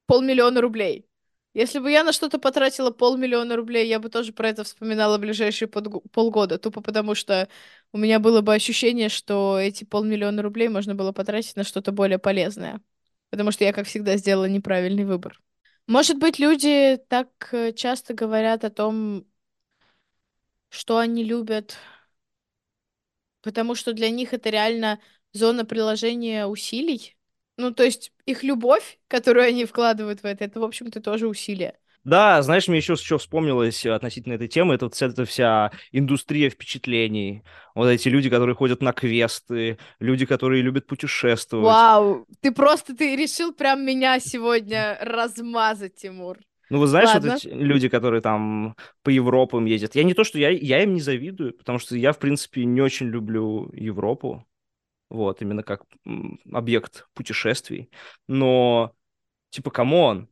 полмиллиона 0.06 0.62
рублей. 0.62 1.08
Если 1.54 1.80
бы 1.80 1.92
я 1.92 2.04
на 2.04 2.14
что-то 2.14 2.40
потратила 2.40 2.92
полмиллиона 2.92 3.58
рублей, 3.58 3.88
я 3.88 4.00
бы 4.00 4.10
тоже 4.10 4.32
про 4.32 4.50
это 4.50 4.64
вспоминала 4.64 5.18
ближайшие 5.18 5.68
полгода, 5.68 6.58
тупо 6.58 6.82
потому 6.82 7.14
что 7.14 7.50
у 7.92 7.98
меня 7.98 8.20
было 8.20 8.42
бы 8.42 8.54
ощущение, 8.54 9.10
что 9.10 9.60
эти 9.60 9.84
полмиллиона 9.84 10.42
рублей 10.42 10.70
можно 10.70 10.96
было 10.96 11.12
потратить 11.12 11.58
на 11.58 11.66
что-то 11.66 11.92
более 11.92 12.20
полезное. 12.20 12.82
Потому 13.32 13.52
что 13.52 13.66
я, 13.66 13.74
как 13.74 13.86
всегда, 13.86 14.16
сделала 14.16 14.46
неправильный 14.46 15.04
выбор. 15.04 15.42
Может 15.88 16.18
быть, 16.20 16.40
люди 16.40 16.98
так 17.10 17.30
э, 17.52 17.74
часто 17.74 18.14
говорят 18.14 18.64
о 18.64 18.70
том, 18.70 19.26
что 20.70 21.00
они 21.00 21.24
любят, 21.24 21.76
потому 23.42 23.76
что 23.76 23.92
для 23.92 24.10
них 24.10 24.34
это 24.34 24.50
реально 24.50 25.00
зона 25.34 25.66
приложения 25.66 26.46
усилий. 26.46 27.18
Ну, 27.62 27.72
то 27.72 27.84
есть 27.84 28.12
их 28.26 28.44
любовь, 28.44 28.98
которую 29.08 29.46
они 29.46 29.66
вкладывают 29.66 30.24
в 30.24 30.26
это, 30.26 30.44
это, 30.44 30.60
в 30.60 30.64
общем-то, 30.64 31.00
тоже 31.00 31.28
усилие. 31.28 31.76
Да, 32.04 32.42
знаешь, 32.42 32.68
мне 32.68 32.78
еще 32.78 32.96
что 32.96 33.20
вспомнилось 33.20 33.86
относительно 33.86 34.34
этой 34.34 34.48
темы, 34.48 34.74
это 34.74 34.86
вот 34.86 35.00
эта 35.00 35.26
вся 35.26 35.72
индустрия 35.92 36.50
впечатлений. 36.50 37.44
Вот 37.76 37.88
эти 37.88 38.10
люди, 38.10 38.32
которые 38.32 38.56
ходят 38.56 38.82
на 38.82 38.94
квесты, 38.94 39.78
люди, 40.00 40.26
которые 40.26 40.64
любят 40.64 40.88
путешествовать. 40.88 41.66
Вау, 41.66 42.26
ты 42.42 42.52
просто, 42.52 42.96
ты 42.96 43.16
решил 43.16 43.54
прям 43.54 43.86
меня 43.86 44.20
сегодня 44.20 44.98
размазать, 45.00 45.96
Тимур. 45.98 46.40
Ну, 46.72 46.80
вы 46.80 46.88
знаешь, 46.88 47.10
Ладно. 47.10 47.34
вот 47.34 47.46
эти 47.46 47.50
люди, 47.50 47.90
которые 47.90 48.22
там 48.22 48.76
по 49.04 49.10
Европам 49.10 49.66
ездят. 49.66 49.94
Я 49.94 50.04
не 50.04 50.16
то, 50.16 50.24
что 50.24 50.40
я, 50.40 50.50
я 50.50 50.82
им 50.82 50.96
не 50.96 51.02
завидую, 51.02 51.54
потому 51.54 51.78
что 51.78 51.96
я, 51.96 52.14
в 52.14 52.18
принципе, 52.18 52.66
не 52.66 52.82
очень 52.82 53.10
люблю 53.10 53.70
Европу. 53.74 54.48
Вот, 55.12 55.42
именно 55.42 55.62
как 55.62 55.84
объект 56.52 57.06
путешествий. 57.14 57.92
Но, 58.28 58.94
типа, 59.50 59.70
come 59.70 60.04
on, 60.04 60.30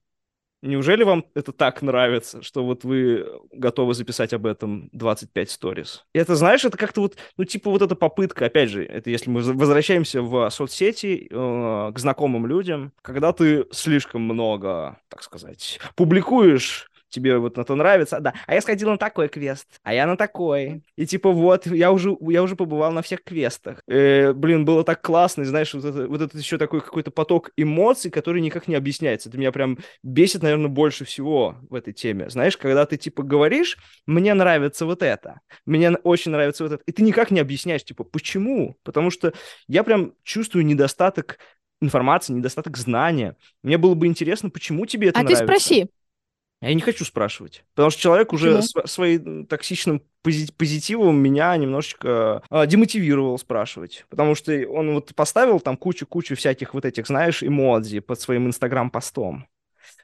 Неужели 0.61 1.03
вам 1.03 1.25
это 1.35 1.53
так 1.53 1.81
нравится, 1.81 2.41
что 2.41 2.65
вот 2.65 2.83
вы 2.83 3.25
готовы 3.53 3.93
записать 3.93 4.33
об 4.33 4.45
этом 4.45 4.89
25 4.91 5.49
сторис? 5.49 6.05
И 6.13 6.19
это, 6.19 6.35
знаешь, 6.35 6.65
это 6.65 6.77
как-то 6.77 6.99
вот, 6.99 7.15
ну, 7.37 7.45
типа 7.45 7.71
вот 7.71 7.81
эта 7.81 7.95
попытка, 7.95 8.45
опять 8.47 8.69
же, 8.69 8.83
это 8.83 9.09
если 9.09 9.29
мы 9.29 9.41
возвращаемся 9.41 10.21
в 10.21 10.49
соцсети, 10.49 11.29
э, 11.31 11.91
к 11.93 11.97
знакомым 11.97 12.45
людям, 12.45 12.91
когда 13.01 13.31
ты 13.31 13.67
слишком 13.71 14.23
много, 14.23 14.99
так 15.07 15.23
сказать, 15.23 15.79
публикуешь 15.95 16.88
тебе 17.09 17.37
вот 17.37 17.57
это 17.57 17.75
нравится, 17.75 18.19
да. 18.19 18.33
А 18.47 18.53
я 18.53 18.61
сходил 18.61 18.89
на 18.89 18.97
такой 18.97 19.27
квест, 19.27 19.67
а 19.83 19.93
я 19.93 20.07
на 20.07 20.17
такой. 20.17 20.83
И 20.95 21.05
типа 21.05 21.31
вот, 21.31 21.65
я 21.67 21.91
уже, 21.91 22.15
я 22.21 22.43
уже 22.43 22.55
побывал 22.55 22.91
на 22.91 23.01
всех 23.01 23.23
квестах. 23.23 23.81
Э, 23.87 24.33
блин, 24.33 24.65
было 24.65 24.83
так 24.83 25.01
классно, 25.01 25.41
и, 25.41 25.45
знаешь, 25.45 25.73
вот 25.73 25.85
это, 25.85 26.07
вот 26.07 26.21
это 26.21 26.37
еще 26.37 26.57
такой 26.57 26.81
какой-то 26.81 27.11
поток 27.11 27.51
эмоций, 27.57 28.11
который 28.11 28.41
никак 28.41 28.67
не 28.67 28.75
объясняется. 28.75 29.29
Это 29.29 29.37
меня 29.37 29.51
прям 29.51 29.77
бесит, 30.03 30.43
наверное, 30.43 30.69
больше 30.69 31.05
всего 31.05 31.57
в 31.69 31.75
этой 31.75 31.93
теме. 31.93 32.29
Знаешь, 32.29 32.57
когда 32.57 32.85
ты 32.85 32.97
типа 32.97 33.23
говоришь, 33.23 33.77
мне 34.05 34.33
нравится 34.33 34.85
вот 34.85 35.03
это, 35.03 35.41
мне 35.65 35.91
очень 35.91 36.31
нравится 36.31 36.63
вот 36.63 36.73
это, 36.73 36.83
и 36.85 36.91
ты 36.91 37.03
никак 37.03 37.31
не 37.31 37.39
объясняешь, 37.39 37.83
типа, 37.83 38.03
почему? 38.03 38.77
Потому 38.83 39.11
что 39.11 39.33
я 39.67 39.83
прям 39.83 40.13
чувствую 40.23 40.65
недостаток 40.65 41.39
информации, 41.81 42.33
недостаток 42.33 42.77
знания. 42.77 43.35
Мне 43.63 43.77
было 43.77 43.95
бы 43.95 44.07
интересно, 44.07 44.49
почему 44.49 44.85
тебе 44.85 45.09
это 45.09 45.19
а 45.19 45.23
нравится. 45.23 45.45
ты 45.45 45.47
спроси. 45.47 45.89
Я 46.61 46.73
не 46.73 46.81
хочу 46.81 47.05
спрашивать, 47.05 47.63
потому 47.73 47.89
что 47.89 48.01
человек 48.01 48.33
уже 48.33 48.61
св- 48.61 48.89
своим 48.89 49.45
токсичным 49.45 50.01
пози- 50.23 50.51
позитивом 50.57 51.15
меня 51.17 51.55
немножечко 51.55 52.43
а, 52.49 52.65
демотивировал 52.65 53.37
спрашивать, 53.39 54.05
потому 54.09 54.35
что 54.35 54.51
он 54.69 54.93
вот 54.95 55.15
поставил 55.15 55.61
там 55.61 55.77
кучу-кучу 55.77 56.35
всяких 56.35 56.73
вот 56.73 56.83
этих, 56.83 57.07
знаешь, 57.07 57.43
эмодзи 57.43 57.99
под 57.99 58.19
своим 58.19 58.47
инстаграм-постом. 58.47 59.47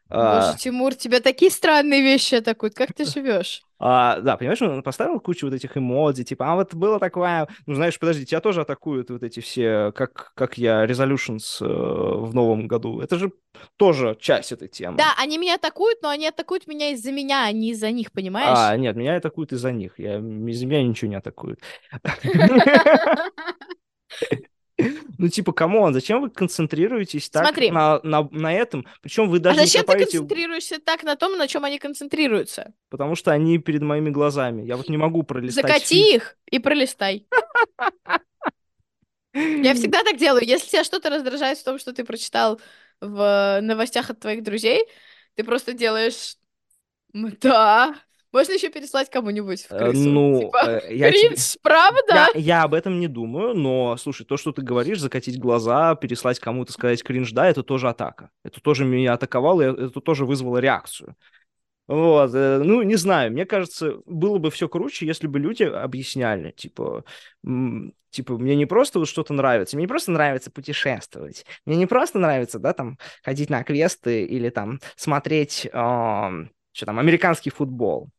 А, 0.10 0.46
Боже, 0.46 0.58
Тимур, 0.58 0.96
тебя 0.96 1.20
такие 1.20 1.52
странные 1.52 2.02
вещи 2.02 2.36
атакуют. 2.36 2.74
Как 2.74 2.94
ты 2.94 3.04
живешь? 3.06 3.65
А, 3.78 4.20
да, 4.22 4.38
понимаешь, 4.38 4.62
он 4.62 4.84
поставил 4.84 5.20
кучу 5.20 5.48
вот 5.48 5.54
этих 5.54 5.78
эмодзи, 5.78 6.24
типа, 6.24 6.52
а 6.52 6.56
вот 6.56 6.74
было 6.74 7.00
такое, 7.00 7.48
ну, 7.66 7.76
знаешь, 7.76 8.00
подожди, 8.00 8.26
тебя 8.26 8.40
тоже 8.40 8.62
атакуют 8.62 9.10
вот 9.10 9.24
эти 9.24 9.40
все, 9.40 9.92
как, 9.94 10.32
как 10.36 10.58
я, 10.58 10.86
resolutions 10.86 11.62
э, 11.62 11.66
в 11.66 12.34
новом 12.34 12.68
году. 12.68 13.02
Это 13.02 13.18
же 13.18 13.32
тоже 13.78 14.18
часть 14.20 14.52
этой 14.52 14.68
темы. 14.68 14.98
Да, 14.98 15.14
они 15.18 15.38
меня 15.38 15.56
атакуют, 15.56 16.02
но 16.02 16.10
они 16.10 16.28
атакуют 16.28 16.68
меня 16.68 16.92
из-за 16.92 17.12
меня, 17.12 17.46
а 17.46 17.52
не 17.52 17.72
из-за 17.72 17.92
них, 17.92 18.12
понимаешь? 18.12 18.58
А, 18.58 18.76
нет, 18.78 18.96
меня 18.96 19.18
атакуют 19.18 19.52
из-за 19.52 19.72
них. 19.72 20.00
Я, 20.00 20.18
из 20.18 20.64
меня 20.64 20.84
ничего 20.84 21.10
не 21.10 21.16
атакуют. 21.16 21.60
Ну, 25.26 25.30
типа, 25.30 25.54
come 25.54 25.76
on, 25.76 25.92
зачем 25.92 26.22
вы 26.22 26.30
концентрируетесь 26.30 27.32
так 27.32 27.48
Смотри. 27.48 27.72
на, 27.72 28.00
на, 28.04 28.30
на 28.32 28.54
этом? 28.54 28.86
Причем 29.02 29.28
вы 29.28 29.38
А 29.38 29.40
даже 29.40 29.62
не 29.62 29.66
зачем 29.66 29.82
ты 29.82 29.88
копаете, 29.88 30.20
концентрируешься 30.20 30.80
так 30.80 31.02
на 31.02 31.16
том, 31.16 31.36
на 31.36 31.48
чем 31.48 31.66
они 31.66 31.80
концентрируются? 31.80 32.74
потому 32.92 33.16
что 33.16 33.32
они 33.32 33.58
перед 33.58 33.82
моими 33.82 34.12
глазами. 34.12 34.62
Я 34.62 34.78
вот 34.78 34.88
не 34.88 34.98
могу 34.98 35.24
пролистать 35.24 35.64
Закати 35.66 35.96
feed. 35.96 36.16
их 36.16 36.38
и 36.46 36.60
пролистай. 36.60 37.26
Я 39.34 39.74
всегда 39.74 40.04
так 40.04 40.18
делаю. 40.18 40.46
Если 40.46 40.70
тебя 40.70 40.84
что-то 40.84 41.10
раздражает 41.10 41.58
в 41.58 41.64
том, 41.64 41.80
что 41.80 41.92
ты 41.92 42.06
прочитал 42.06 42.62
в 43.02 43.60
новостях 43.62 44.12
от 44.12 44.20
твоих 44.20 44.44
друзей, 44.44 44.86
ты 45.34 45.44
просто 45.44 45.74
делаешь 45.74 46.38
«М, 47.16 47.36
да. 47.42 47.96
Можно 48.36 48.52
еще 48.52 48.70
переслать 48.70 49.10
кому-нибудь 49.10 49.62
в 49.62 49.72
Э, 49.72 49.78
крысу. 49.78 50.10
Ну, 50.10 50.40
Типа, 50.42 50.58
э, 50.68 50.94
я 50.94 51.10
тебе- 51.10 51.30
Кринж, 51.30 51.58
правда? 51.62 52.14
Я, 52.14 52.28
я 52.36 52.64
об 52.64 52.74
этом 52.74 53.00
не 53.00 53.08
думаю, 53.08 53.54
но, 53.54 53.96
слушай, 53.96 54.26
то, 54.26 54.36
что 54.36 54.52
ты 54.52 54.62
говоришь, 54.62 55.00
закатить 55.00 55.40
глаза, 55.40 55.96
переслать 55.96 56.40
кому-то, 56.40 56.74
сказать 56.74 57.02
кринж, 57.02 57.32
да, 57.32 57.48
это 57.48 57.64
тоже 57.64 57.88
атака. 57.88 58.32
Это 58.44 58.60
тоже 58.60 58.84
меня 58.84 59.14
атаковало, 59.14 59.62
это 59.62 60.02
тоже 60.02 60.26
вызвало 60.26 60.58
реакцию. 60.58 61.16
Вот, 61.88 62.32
э, 62.34 62.62
ну, 62.62 62.82
не 62.82 62.98
знаю, 62.98 63.32
мне 63.32 63.46
кажется, 63.46 64.00
было 64.06 64.38
бы 64.38 64.52
все 64.52 64.68
круче, 64.68 65.06
если 65.06 65.28
бы 65.28 65.40
люди 65.40 65.64
объясняли, 65.64 66.52
типа, 66.52 67.06
типа, 68.10 68.38
мне 68.38 68.58
не 68.58 68.66
просто 68.66 69.00
вот 69.00 69.08
что-то 69.08 69.32
нравится, 69.34 69.78
мне 69.78 69.84
не 69.84 69.88
просто 69.88 70.12
нравится 70.12 70.52
путешествовать, 70.52 71.46
мне 71.66 71.78
не 71.78 71.86
просто 71.86 72.20
нравится, 72.20 72.60
да, 72.60 72.74
там, 72.74 72.98
ходить 73.24 73.50
на 73.50 73.64
квесты 73.64 74.26
или 74.26 74.50
там 74.50 74.82
смотреть, 74.98 75.70
что 75.72 76.86
там, 76.86 77.00
американский 77.00 77.50
футбол. 77.52 78.10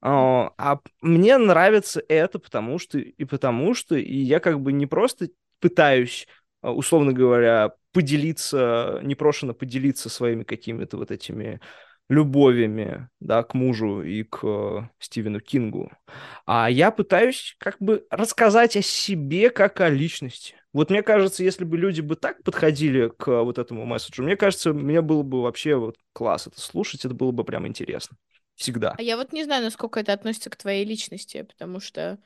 А, 0.00 0.52
а 0.58 0.80
мне 1.02 1.38
нравится 1.38 2.02
это, 2.08 2.38
потому 2.38 2.78
что 2.78 2.98
и 2.98 3.24
потому 3.24 3.74
что 3.74 3.96
и 3.96 4.16
я 4.16 4.38
как 4.40 4.60
бы 4.60 4.72
не 4.72 4.86
просто 4.86 5.30
пытаюсь, 5.60 6.28
а, 6.62 6.72
условно 6.72 7.12
говоря, 7.12 7.72
поделиться, 7.92 9.00
непрошено 9.02 9.54
поделиться 9.54 10.08
своими 10.08 10.44
какими-то 10.44 10.96
вот 10.98 11.10
этими 11.10 11.60
любовями, 12.08 13.08
да, 13.20 13.42
к 13.42 13.54
мужу 13.54 14.02
и 14.02 14.22
к 14.22 14.40
э, 14.42 14.88
Стивену 14.98 15.40
Кингу, 15.40 15.90
а 16.46 16.70
я 16.70 16.90
пытаюсь 16.90 17.54
как 17.58 17.76
бы 17.80 18.06
рассказать 18.10 18.76
о 18.76 18.82
себе 18.82 19.50
как 19.50 19.80
о 19.80 19.90
личности. 19.90 20.54
Вот 20.72 20.90
мне 20.90 21.02
кажется, 21.02 21.44
если 21.44 21.64
бы 21.64 21.76
люди 21.76 22.00
бы 22.00 22.16
так 22.16 22.42
подходили 22.44 23.08
к 23.08 23.42
вот 23.42 23.58
этому 23.58 23.84
месседжу, 23.84 24.22
мне 24.22 24.36
кажется, 24.36 24.72
мне 24.72 25.02
было 25.02 25.22
бы 25.22 25.42
вообще 25.42 25.76
вот 25.76 25.96
класс 26.14 26.46
это 26.46 26.60
слушать, 26.60 27.04
это 27.04 27.14
было 27.14 27.30
бы 27.30 27.44
прям 27.44 27.66
интересно. 27.66 28.16
Всегда. 28.58 28.94
А 28.98 29.02
я 29.02 29.16
вот 29.16 29.32
не 29.32 29.44
знаю, 29.44 29.62
насколько 29.62 30.00
это 30.00 30.12
относится 30.12 30.50
к 30.50 30.56
твоей 30.56 30.84
личности, 30.84 31.42
потому 31.42 31.80
что 31.80 32.18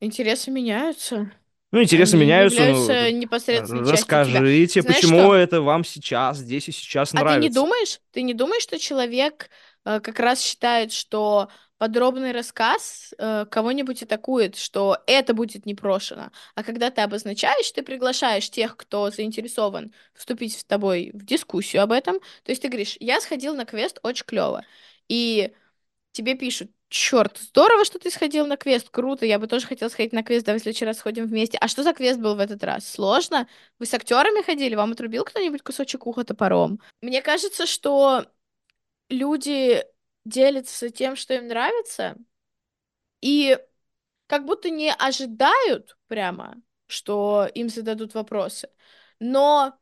интересы 0.00 0.50
меняются. 0.50 1.30
Ну, 1.72 1.82
интересы 1.82 2.14
Они 2.14 2.24
меняются. 2.24 2.60
ну, 2.60 2.66
являются 2.68 3.12
непосредственной 3.12 3.84
частью 3.84 4.18
тебя. 4.22 4.42
Расскажите, 4.42 4.80
Знаешь 4.80 4.96
почему 4.96 5.18
что? 5.18 5.34
это 5.34 5.60
вам 5.60 5.84
сейчас, 5.84 6.38
здесь 6.38 6.68
и 6.68 6.72
сейчас 6.72 7.12
А 7.14 7.24
ты 7.24 7.24
нравится? 7.24 7.40
не 7.40 7.54
думаешь, 7.54 8.00
ты 8.12 8.22
не 8.22 8.34
думаешь, 8.34 8.62
что 8.62 8.78
человек 8.78 9.50
э, 9.84 10.00
как 10.00 10.18
раз 10.20 10.40
считает, 10.40 10.92
что 10.92 11.48
подробный 11.78 12.32
рассказ 12.32 13.12
э, 13.18 13.46
кого-нибудь 13.50 14.02
атакует, 14.04 14.56
что 14.56 14.98
это 15.06 15.34
будет 15.34 15.66
непрошено. 15.66 16.30
А 16.54 16.62
когда 16.62 16.90
ты 16.90 17.00
обозначаешь, 17.02 17.70
ты 17.72 17.82
приглашаешь 17.82 18.48
тех, 18.50 18.76
кто 18.76 19.10
заинтересован 19.10 19.92
вступить 20.14 20.56
с 20.58 20.64
тобой 20.64 21.10
в 21.12 21.24
дискуссию 21.24 21.82
об 21.82 21.92
этом. 21.92 22.20
То 22.44 22.52
есть 22.52 22.62
ты 22.62 22.68
говоришь, 22.68 22.96
я 23.00 23.20
сходил 23.20 23.54
на 23.56 23.64
квест, 23.64 23.98
очень 24.02 24.24
клево. 24.26 24.64
И 25.08 25.52
тебе 26.12 26.34
пишут, 26.34 26.70
Черт, 26.94 27.38
здорово, 27.38 27.84
что 27.84 27.98
ты 27.98 28.08
сходил 28.08 28.46
на 28.46 28.56
квест. 28.56 28.88
Круто, 28.88 29.26
я 29.26 29.40
бы 29.40 29.48
тоже 29.48 29.66
хотела 29.66 29.88
сходить 29.88 30.12
на 30.12 30.22
квест. 30.22 30.46
Давай 30.46 30.60
в 30.60 30.62
следующий 30.62 30.84
раз 30.84 30.98
сходим 30.98 31.26
вместе. 31.26 31.58
А 31.60 31.66
что 31.66 31.82
за 31.82 31.92
квест 31.92 32.20
был 32.20 32.36
в 32.36 32.38
этот 32.38 32.62
раз? 32.62 32.86
Сложно? 32.86 33.48
Вы 33.80 33.86
с 33.86 33.94
актерами 33.94 34.44
ходили? 34.44 34.76
Вам 34.76 34.92
отрубил 34.92 35.24
кто-нибудь 35.24 35.62
кусочек 35.62 36.06
уха 36.06 36.22
топором? 36.22 36.80
Мне 37.00 37.20
кажется, 37.20 37.66
что 37.66 38.26
люди 39.08 39.84
делятся 40.24 40.88
тем, 40.90 41.16
что 41.16 41.34
им 41.34 41.48
нравится, 41.48 42.16
и 43.20 43.58
как 44.28 44.44
будто 44.44 44.70
не 44.70 44.92
ожидают 44.92 45.96
прямо, 46.06 46.62
что 46.86 47.50
им 47.54 47.70
зададут 47.70 48.14
вопросы. 48.14 48.68
Но 49.18 49.76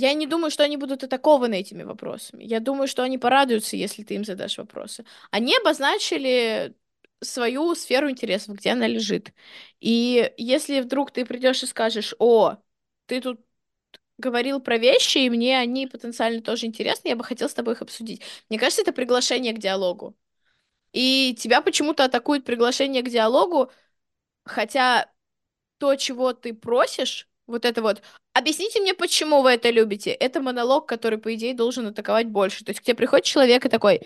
я 0.00 0.14
не 0.14 0.26
думаю, 0.26 0.50
что 0.50 0.64
они 0.64 0.76
будут 0.76 1.04
атакованы 1.04 1.60
этими 1.60 1.82
вопросами. 1.82 2.44
Я 2.44 2.60
думаю, 2.60 2.88
что 2.88 3.02
они 3.02 3.18
порадуются, 3.18 3.76
если 3.76 4.02
ты 4.02 4.14
им 4.14 4.24
задашь 4.24 4.58
вопросы. 4.58 5.04
Они 5.30 5.56
обозначили 5.56 6.74
свою 7.20 7.74
сферу 7.74 8.10
интересов, 8.10 8.56
где 8.56 8.70
она 8.70 8.86
лежит. 8.86 9.32
И 9.80 10.32
если 10.38 10.80
вдруг 10.80 11.10
ты 11.12 11.26
придешь 11.26 11.62
и 11.62 11.66
скажешь, 11.66 12.14
о, 12.18 12.56
ты 13.06 13.20
тут 13.20 13.40
говорил 14.18 14.60
про 14.60 14.78
вещи, 14.78 15.18
и 15.18 15.30
мне 15.30 15.58
они 15.58 15.86
потенциально 15.86 16.42
тоже 16.42 16.66
интересны, 16.66 17.08
я 17.08 17.16
бы 17.16 17.24
хотел 17.24 17.48
с 17.48 17.54
тобой 17.54 17.74
их 17.74 17.82
обсудить. 17.82 18.22
Мне 18.48 18.58
кажется, 18.58 18.82
это 18.82 18.92
приглашение 18.92 19.52
к 19.54 19.58
диалогу. 19.58 20.16
И 20.92 21.36
тебя 21.38 21.62
почему-то 21.62 22.04
атакует 22.04 22.44
приглашение 22.44 23.02
к 23.02 23.10
диалогу, 23.10 23.72
хотя 24.44 25.10
то, 25.78 25.96
чего 25.96 26.34
ты 26.34 26.54
просишь, 26.54 27.29
вот 27.50 27.64
это 27.64 27.82
вот, 27.82 28.02
объясните 28.32 28.80
мне, 28.80 28.94
почему 28.94 29.42
вы 29.42 29.52
это 29.52 29.70
любите, 29.70 30.10
это 30.10 30.40
монолог, 30.40 30.86
который, 30.86 31.18
по 31.18 31.34
идее, 31.34 31.54
должен 31.54 31.86
атаковать 31.86 32.28
больше. 32.28 32.64
То 32.64 32.70
есть 32.70 32.80
к 32.80 32.84
тебе 32.84 32.96
приходит 32.96 33.26
человек 33.26 33.66
и 33.66 33.68
такой, 33.68 34.02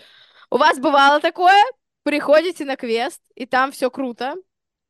у 0.49 0.57
вас 0.57 0.79
бывало 0.79 1.19
такое? 1.21 1.63
Приходите 2.03 2.65
на 2.65 2.75
квест, 2.75 3.21
и 3.35 3.45
там 3.45 3.71
все 3.71 3.89
круто. 3.89 4.35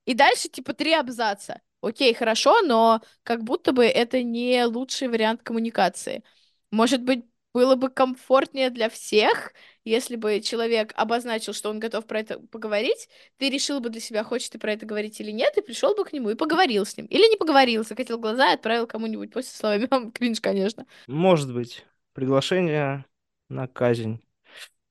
И 0.06 0.14
дальше, 0.14 0.50
типа, 0.50 0.74
три 0.74 0.94
абзаца. 0.94 1.62
Окей, 1.82 2.14
хорошо, 2.14 2.62
но 2.62 3.02
как 3.24 3.44
будто 3.44 3.72
бы 3.72 3.86
это 3.86 4.24
не 4.24 4.66
лучший 4.66 5.08
вариант 5.08 5.44
коммуникации. 5.44 6.24
Может 6.72 7.04
быть, 7.04 7.26
было 7.56 7.76
бы 7.76 7.90
комфортнее 7.90 8.70
для 8.70 8.90
всех, 8.90 9.54
если 9.86 10.18
бы 10.18 10.42
человек 10.42 10.92
обозначил, 10.98 11.54
что 11.54 11.70
он 11.70 11.80
готов 11.80 12.06
про 12.06 12.20
это 12.20 12.38
поговорить, 12.52 13.08
ты 13.38 13.50
решил 13.50 13.80
бы 13.80 13.90
для 13.90 14.02
себя, 14.02 14.26
хочет 14.26 14.52
ты 14.52 14.60
про 14.60 14.74
это 14.74 14.86
говорить 14.86 15.22
или 15.22 15.32
нет, 15.32 15.58
и 15.58 15.62
пришел 15.62 15.96
бы 15.96 16.04
к 16.04 16.12
нему 16.12 16.32
и 16.32 16.36
поговорил 16.36 16.86
с 16.86 16.98
ним. 16.98 17.06
Или 17.06 17.30
не 17.30 17.38
поговорил, 17.38 17.86
закатил 17.86 18.20
глаза 18.20 18.52
и 18.52 18.56
отправил 18.56 18.88
кому-нибудь 18.88 19.32
после 19.32 19.52
словами 19.58 20.12
кринж, 20.12 20.42
конечно. 20.42 20.86
Может 21.08 21.54
быть. 21.54 21.86
Приглашение 22.12 23.06
на 23.48 23.70
казнь. 23.70 24.20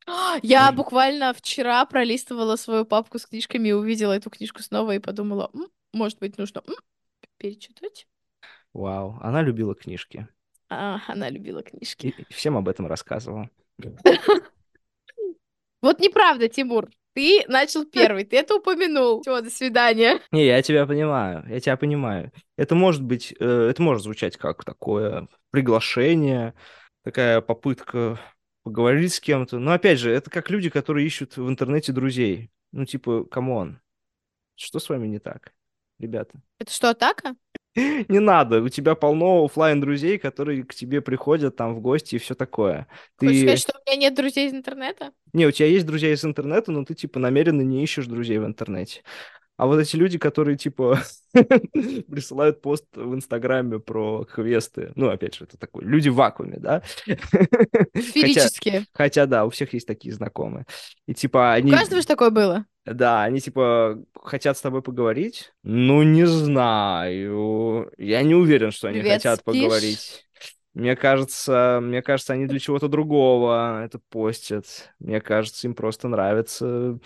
Я 0.43 0.71
Ой. 0.71 0.77
буквально 0.77 1.35
вчера 1.35 1.85
пролистывала 1.85 2.57
свою 2.57 2.87
папку 2.87 3.19
с 3.19 3.27
книжками 3.27 3.69
и 3.69 3.73
увидела 3.73 4.15
эту 4.15 4.31
книжку 4.31 4.63
снова 4.63 4.95
и 4.95 5.01
подумала, 5.01 5.51
«М, 5.53 5.69
может 5.93 6.19
быть, 6.19 6.39
нужно 6.39 6.63
перечитать. 7.37 8.07
Вау, 8.73 9.19
она 9.21 9.43
любила 9.43 9.75
книжки. 9.75 10.29
А, 10.69 11.01
она 11.09 11.31
любила 11.31 11.63
книжки. 11.63 12.15
И 12.29 12.33
всем 12.33 12.57
об 12.57 12.69
этом 12.69 12.87
рассказывала. 12.87 13.51
Вот 15.83 16.01
неправда, 16.01 16.49
Тимур. 16.49 16.89
Ты 17.15 17.45
начал 17.47 17.85
первый, 17.85 18.25
ты 18.25 18.39
это 18.39 18.57
упомянул. 18.57 19.21
Все, 19.21 19.43
до 19.43 19.51
свидания. 19.51 20.19
Не, 20.33 20.47
я 20.47 20.63
тебя 20.63 20.87
понимаю, 20.87 21.45
я 21.47 21.61
тебя 21.61 21.77
понимаю. 21.77 22.33
Это 22.57 22.75
может 22.75 23.03
быть, 23.03 23.35
э, 23.39 23.69
это 23.71 23.83
может 23.83 24.03
звучать 24.03 24.39
как 24.39 24.65
такое 24.65 25.29
приглашение, 25.51 26.55
такая 27.05 27.43
попытка 27.43 28.19
поговорить 28.65 29.15
с 29.15 29.21
кем-то. 29.21 29.59
Но 29.59 29.73
опять 29.73 29.99
же, 29.99 30.11
это 30.11 30.31
как 30.31 30.51
люди, 30.51 30.71
которые 30.71 31.07
ищут 31.07 31.37
в 31.37 31.49
интернете 31.49 31.93
друзей. 31.93 32.51
Ну, 32.73 32.87
типа, 32.87 33.25
come 33.25 33.57
on, 33.57 33.81
что 34.57 34.81
с 34.81 34.89
вами 34.89 35.07
не 35.07 35.21
так, 35.21 35.53
ребята? 36.05 36.39
Это 36.59 36.73
что, 36.73 36.91
атака? 36.91 37.35
Не 37.77 38.21
надо, 38.21 38.63
у 38.63 38.69
тебя 38.69 38.95
полно 38.95 39.45
оффлайн 39.45 39.81
друзей, 39.81 40.19
которые 40.19 40.65
к 40.65 40.75
тебе 40.75 41.01
приходят 41.01 41.57
там 41.57 41.75
в 41.75 41.81
гости 41.81 42.17
и 42.17 42.19
все 42.19 42.35
такое. 42.35 42.87
Хочешь 43.19 43.35
Ты... 43.35 43.41
сказать, 43.41 43.61
что 43.61 43.73
у 43.75 43.91
меня 43.91 44.01
нет 44.01 44.15
друзей 44.15 44.49
из 44.49 44.55
интернета? 44.55 45.11
Не, 45.33 45.47
у 45.47 45.51
тебя 45.51 45.67
есть 45.67 45.87
друзья 45.87 46.13
из 46.13 46.25
интернета, 46.25 46.71
но 46.71 46.85
ты, 46.85 46.95
типа, 46.95 47.19
намеренно 47.19 47.63
не 47.63 47.83
ищешь 47.83 48.07
друзей 48.07 48.39
в 48.39 48.47
интернете. 48.47 49.03
А 49.57 49.67
вот 49.67 49.79
эти 49.79 49.95
люди, 49.95 50.19
которые, 50.19 50.57
типа, 50.57 51.01
присылают 51.33 52.61
пост 52.61 52.87
в 52.95 53.15
Инстаграме 53.15 53.79
про 53.79 54.25
квесты, 54.25 54.93
ну, 54.97 55.11
опять 55.11 55.37
же, 55.37 55.45
это 55.45 55.57
такой, 55.57 55.85
люди 55.85 56.09
в 56.09 56.17
вакууме, 56.17 56.59
да? 56.59 56.83
Хотя, 57.07 58.03
Сферические. 58.03 58.87
хотя, 58.93 59.27
да, 59.27 59.45
у 59.45 59.51
всех 59.51 59.73
есть 59.75 59.87
такие 59.87 60.13
знакомые. 60.13 60.67
И, 61.07 61.15
типа, 61.15 61.39
У 61.39 61.57
они... 61.59 61.71
каждого 61.71 62.01
же 62.01 62.07
такое 62.07 62.31
было. 62.31 62.67
Да, 62.85 63.23
они 63.25 63.41
типа 63.41 63.99
хотят 64.23 64.59
с 64.59 64.61
тобой 64.61 64.83
поговорить. 64.83 65.53
Ну, 65.63 66.03
не 66.03 66.27
знаю. 66.27 67.91
Я 67.97 68.23
не 68.23 68.35
уверен, 68.35 68.71
что 68.73 68.89
они 68.89 68.99
Привет, 68.99 69.23
хотят 69.23 69.41
спишь? 69.41 69.45
поговорить. 69.45 70.27
Мне 70.75 70.97
кажется, 70.97 71.79
мне 71.83 72.03
кажется, 72.03 72.33
они 72.35 72.47
для 72.47 72.59
чего-то 72.59 72.89
другого 72.89 73.83
это 73.85 74.01
постят. 74.11 74.93
Мне 74.99 75.21
кажется, 75.21 75.67
им 75.67 75.75
просто 75.75 76.09
нравится, 76.09 76.99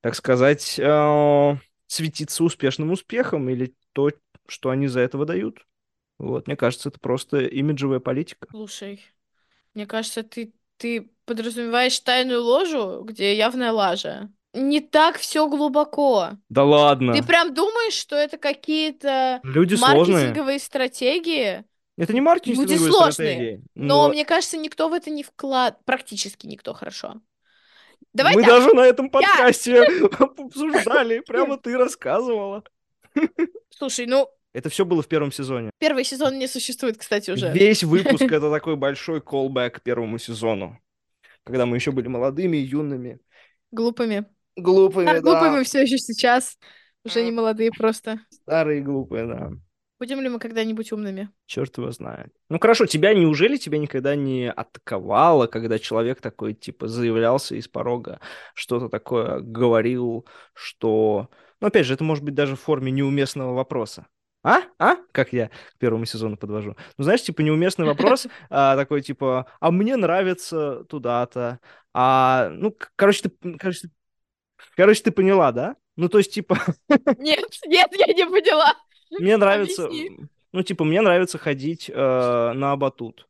так 0.00 0.14
сказать, 0.14 0.78
э, 0.78 1.56
светиться 1.88 2.44
успешным 2.44 2.92
успехом 2.92 3.48
или 3.50 3.74
то, 3.92 4.10
что 4.46 4.70
они 4.70 4.86
за 4.88 5.00
это 5.00 5.18
выдают. 5.18 5.66
Вот, 6.18 6.46
мне 6.46 6.56
кажется, 6.56 6.90
это 6.90 7.00
просто 7.00 7.40
имиджевая 7.40 8.00
политика. 8.00 8.48
Слушай, 8.50 9.02
мне 9.74 9.86
кажется, 9.86 10.22
ты, 10.22 10.54
ты 10.78 11.10
подразумеваешь 11.26 12.00
тайную 12.00 12.42
ложу, 12.42 13.02
где 13.04 13.36
явная 13.36 13.72
лажа. 13.72 14.30
Не 14.58 14.80
так 14.80 15.18
все 15.18 15.48
глубоко. 15.48 16.30
Да 16.48 16.64
ладно. 16.64 17.14
Ты 17.14 17.22
прям 17.22 17.54
думаешь, 17.54 17.94
что 17.94 18.16
это 18.16 18.38
какие-то 18.38 19.40
Люди 19.44 19.76
сложные. 19.76 20.16
маркетинговые 20.16 20.58
стратегии? 20.58 21.64
Это 21.96 22.12
не 22.12 22.20
маркетинговые 22.20 22.76
Люди 22.76 22.88
сложные, 22.90 23.12
стратегии. 23.12 23.62
Но 23.74 24.08
мне 24.08 24.24
кажется, 24.24 24.56
никто 24.56 24.88
в 24.88 24.92
это 24.92 25.10
не 25.10 25.22
вклад... 25.22 25.78
Практически 25.84 26.46
никто, 26.46 26.74
хорошо. 26.74 27.20
Давай 28.12 28.34
Мы 28.34 28.42
так. 28.42 28.50
даже 28.50 28.74
на 28.74 28.80
этом 28.80 29.10
подкасте 29.10 29.82
обсуждали, 30.18 31.20
прямо 31.20 31.56
ты 31.56 31.76
рассказывала. 31.76 32.64
Слушай, 33.70 34.06
ну, 34.06 34.28
Это 34.52 34.70
все 34.70 34.84
было 34.84 35.02
в 35.02 35.08
первом 35.08 35.30
сезоне. 35.30 35.70
первый 35.78 36.02
сезон 36.04 36.38
не 36.38 36.48
существует, 36.48 36.98
кстати, 36.98 37.30
уже. 37.30 37.52
Весь 37.52 37.84
выпуск 37.84 38.22
это 38.32 38.50
такой 38.50 38.76
большой 38.76 39.20
колбэк 39.20 39.76
к 39.76 39.82
первому 39.82 40.18
сезону. 40.18 40.78
Когда 41.44 41.64
мы 41.64 41.76
еще 41.76 41.92
были 41.92 42.08
молодыми, 42.08 42.56
юными, 42.56 43.20
Глупыми. 43.70 44.24
Глупыми, 44.58 45.08
А, 45.08 45.14
да. 45.14 45.20
глупыми 45.20 45.62
все 45.64 45.82
еще 45.82 45.98
сейчас. 45.98 46.58
Уже 47.04 47.22
не 47.22 47.30
молодые 47.30 47.70
просто. 47.70 48.20
Старые 48.30 48.82
глупые, 48.82 49.26
да. 49.26 49.50
Будем 49.98 50.20
ли 50.20 50.28
мы 50.28 50.38
когда-нибудь 50.38 50.92
умными? 50.92 51.30
Черт 51.46 51.76
его 51.76 51.90
знает. 51.90 52.32
Ну 52.48 52.60
хорошо, 52.60 52.86
тебя 52.86 53.14
неужели 53.14 53.56
тебя 53.56 53.78
никогда 53.78 54.14
не 54.14 54.50
атаковало, 54.50 55.48
когда 55.48 55.78
человек 55.78 56.20
такой, 56.20 56.54
типа, 56.54 56.86
заявлялся 56.86 57.56
из 57.56 57.66
порога, 57.66 58.20
что-то 58.54 58.88
такое 58.88 59.40
говорил, 59.40 60.26
что... 60.54 61.30
Ну, 61.60 61.66
опять 61.66 61.86
же, 61.86 61.94
это 61.94 62.04
может 62.04 62.22
быть 62.22 62.34
даже 62.34 62.54
в 62.54 62.60
форме 62.60 62.92
неуместного 62.92 63.54
вопроса. 63.54 64.06
А? 64.44 64.62
А? 64.78 64.96
Как 65.10 65.32
я 65.32 65.48
к 65.48 65.78
первому 65.78 66.04
сезону 66.04 66.36
подвожу. 66.36 66.76
Ну, 66.96 67.04
знаешь, 67.04 67.22
типа, 67.22 67.40
неуместный 67.40 67.86
вопрос, 67.86 68.28
а, 68.50 68.76
такой, 68.76 69.02
типа, 69.02 69.46
а 69.58 69.70
мне 69.72 69.96
нравится 69.96 70.84
туда-то, 70.84 71.58
а, 71.92 72.50
ну, 72.50 72.76
короче, 72.94 73.28
ты, 73.28 73.56
короче, 73.58 73.88
ты, 73.88 73.90
короче, 74.76 75.02
ты 75.02 75.10
поняла, 75.10 75.52
да? 75.52 75.76
Ну, 75.96 76.08
то 76.08 76.18
есть, 76.18 76.32
типа, 76.32 76.58
Нет, 77.18 77.44
нет, 77.66 77.88
я 77.92 78.06
не 78.14 78.24
поняла. 78.26 78.74
мне 79.10 79.36
нравится, 79.36 79.86
Объясни. 79.86 80.26
ну, 80.52 80.62
типа, 80.62 80.84
мне 80.84 81.00
нравится 81.00 81.38
ходить 81.38 81.90
э, 81.92 82.52
на 82.54 82.76
батут, 82.76 83.28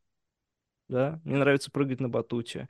да, 0.88 1.20
мне 1.24 1.36
нравится 1.36 1.70
прыгать 1.70 2.00
на 2.00 2.08
батуте. 2.08 2.68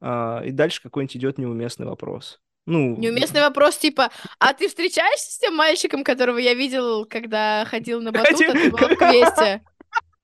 А, 0.00 0.42
и 0.44 0.50
дальше 0.50 0.82
какой-нибудь 0.82 1.16
идет 1.16 1.38
неуместный 1.38 1.86
вопрос. 1.86 2.40
Ну, 2.66 2.96
Неуместный 2.98 3.40
вопрос, 3.40 3.78
типа, 3.78 4.10
а 4.38 4.52
ты 4.52 4.68
встречаешься 4.68 5.32
с 5.32 5.38
тем 5.38 5.56
мальчиком, 5.56 6.04
которого 6.04 6.36
я 6.36 6.52
видел, 6.52 7.06
когда 7.06 7.64
ходил 7.64 8.02
на 8.02 8.12
батут, 8.12 8.42
а 8.42 8.52
ты 8.52 8.70
была 8.70 8.88
в 8.88 8.96
квесте? 8.96 9.62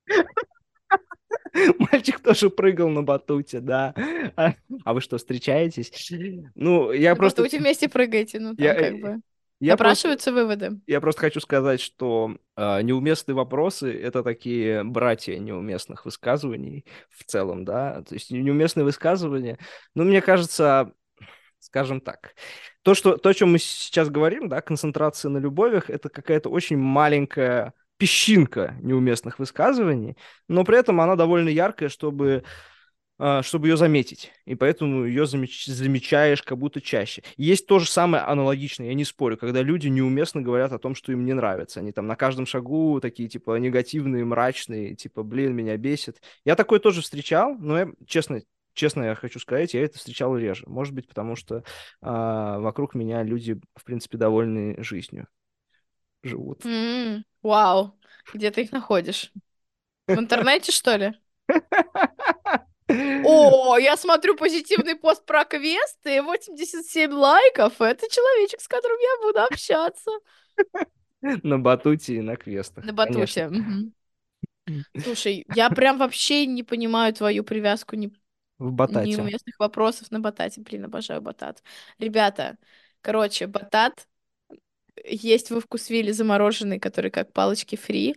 Мальчик 1.78 2.20
тоже 2.20 2.50
прыгал 2.50 2.88
на 2.88 3.02
батуте, 3.02 3.60
да. 3.60 3.94
А, 4.36 4.54
а 4.84 4.94
вы 4.94 5.00
что, 5.00 5.18
встречаетесь? 5.18 5.92
Ну, 6.54 6.92
я 6.92 7.10
На 7.10 7.16
просто... 7.16 7.42
батуте 7.42 7.58
вместе 7.58 7.88
прыгаете, 7.88 8.40
ну 8.40 8.54
там 8.56 8.64
Я- 8.66 8.74
как 8.74 9.00
бы. 9.00 9.20
Я 9.60 9.76
просто, 9.76 10.08
Напрашиваются 10.08 10.32
выводы. 10.32 10.80
я 10.86 11.00
просто 11.00 11.20
хочу 11.22 11.40
сказать, 11.40 11.80
что 11.80 12.36
а, 12.56 12.82
неуместные 12.82 13.34
вопросы— 13.36 13.92
это 14.02 14.22
такие 14.22 14.82
братья 14.82 15.38
неуместных 15.38 16.04
высказываний 16.04 16.84
в 17.08 17.24
целом, 17.24 17.64
да. 17.64 18.02
То 18.02 18.14
есть 18.14 18.30
неуместные 18.30 18.84
высказывания, 18.84 19.58
ну, 19.94 20.04
мне 20.04 20.20
кажется, 20.20 20.92
скажем 21.60 22.00
так, 22.00 22.34
то, 22.82 22.94
что, 22.94 23.16
то, 23.16 23.30
о 23.30 23.34
чем 23.34 23.52
мы 23.52 23.58
сейчас 23.58 24.10
говорим, 24.10 24.48
да, 24.48 24.60
концентрация 24.60 25.30
на 25.30 25.38
любовях, 25.38 25.88
это 25.88 26.08
какая-то 26.10 26.50
очень 26.50 26.76
маленькая 26.76 27.72
песчинка 27.96 28.76
неуместных 28.82 29.38
высказываний, 29.38 30.16
но 30.48 30.64
при 30.64 30.78
этом 30.78 31.00
она 31.00 31.16
довольно 31.16 31.48
яркая, 31.48 31.88
чтобы 31.88 32.44
а, 33.16 33.42
чтобы 33.42 33.68
ее 33.68 33.76
заметить. 33.76 34.32
И 34.44 34.56
поэтому 34.56 35.04
ее 35.04 35.24
замеч- 35.24 35.66
замечаешь 35.66 36.42
как 36.42 36.58
будто 36.58 36.80
чаще. 36.80 37.22
Есть 37.36 37.66
то 37.66 37.78
же 37.78 37.86
самое 37.86 38.24
аналогичное, 38.24 38.88
я 38.88 38.94
не 38.94 39.04
спорю, 39.04 39.36
когда 39.36 39.62
люди 39.62 39.86
неуместно 39.88 40.42
говорят 40.42 40.72
о 40.72 40.78
том, 40.78 40.94
что 40.96 41.12
им 41.12 41.24
не 41.24 41.32
нравится. 41.32 41.80
Они 41.80 41.92
там 41.92 42.06
на 42.08 42.16
каждом 42.16 42.44
шагу 42.46 43.00
такие, 43.00 43.28
типа, 43.28 43.56
негативные, 43.58 44.24
мрачные, 44.24 44.96
типа, 44.96 45.22
блин, 45.22 45.54
меня 45.54 45.76
бесит. 45.76 46.20
Я 46.44 46.56
такое 46.56 46.80
тоже 46.80 47.02
встречал, 47.02 47.56
но 47.56 47.78
я, 47.78 47.88
честно, 48.06 48.42
честно 48.72 49.04
я 49.04 49.14
хочу 49.14 49.38
сказать, 49.38 49.74
я 49.74 49.84
это 49.84 49.98
встречал 49.98 50.36
реже. 50.36 50.64
Может 50.66 50.92
быть, 50.92 51.06
потому 51.06 51.36
что 51.36 51.62
а, 52.02 52.58
вокруг 52.58 52.94
меня 52.96 53.22
люди, 53.22 53.60
в 53.76 53.84
принципе, 53.84 54.18
довольны 54.18 54.82
жизнью 54.82 55.28
живут. 56.24 56.64
М, 56.64 57.24
Вау. 57.42 57.98
Где 58.32 58.50
ты 58.50 58.62
их 58.62 58.72
находишь? 58.72 59.32
В 60.06 60.18
интернете, 60.18 60.72
что 60.72 60.96
ли? 60.96 61.14
О, 62.88 63.78
я 63.78 63.96
смотрю 63.96 64.36
позитивный 64.36 64.94
пост 64.94 65.24
про 65.24 65.44
квесты, 65.44 66.22
87 66.22 67.12
лайков. 67.12 67.80
Это 67.80 68.08
человечек, 68.10 68.60
с 68.60 68.68
которым 68.68 68.98
я 68.98 69.26
буду 69.26 69.40
общаться. 69.42 70.10
На 71.42 71.58
батуте 71.58 72.16
и 72.16 72.20
на 72.20 72.36
квестах. 72.36 72.84
На 72.84 72.92
конечно. 72.94 73.48
батуте. 73.48 73.48
мгм. 73.48 73.92
Слушай, 75.02 75.44
я 75.54 75.70
прям 75.70 75.98
вообще 75.98 76.46
не 76.46 76.62
понимаю 76.62 77.12
твою 77.14 77.44
привязку 77.44 77.96
ни- 77.96 78.12
В 78.58 78.70
батате. 78.72 79.10
неуместных 79.10 79.58
вопросов 79.58 80.10
на 80.10 80.20
батате. 80.20 80.60
Блин, 80.60 80.84
обожаю 80.84 81.20
батат. 81.20 81.62
Ребята, 81.98 82.56
короче, 83.00 83.46
батат 83.46 84.06
есть 85.02 85.50
во 85.50 85.60
вкусвилле 85.60 86.12
замороженный, 86.12 86.78
который 86.78 87.10
как 87.10 87.32
палочки 87.32 87.76
фри, 87.76 88.16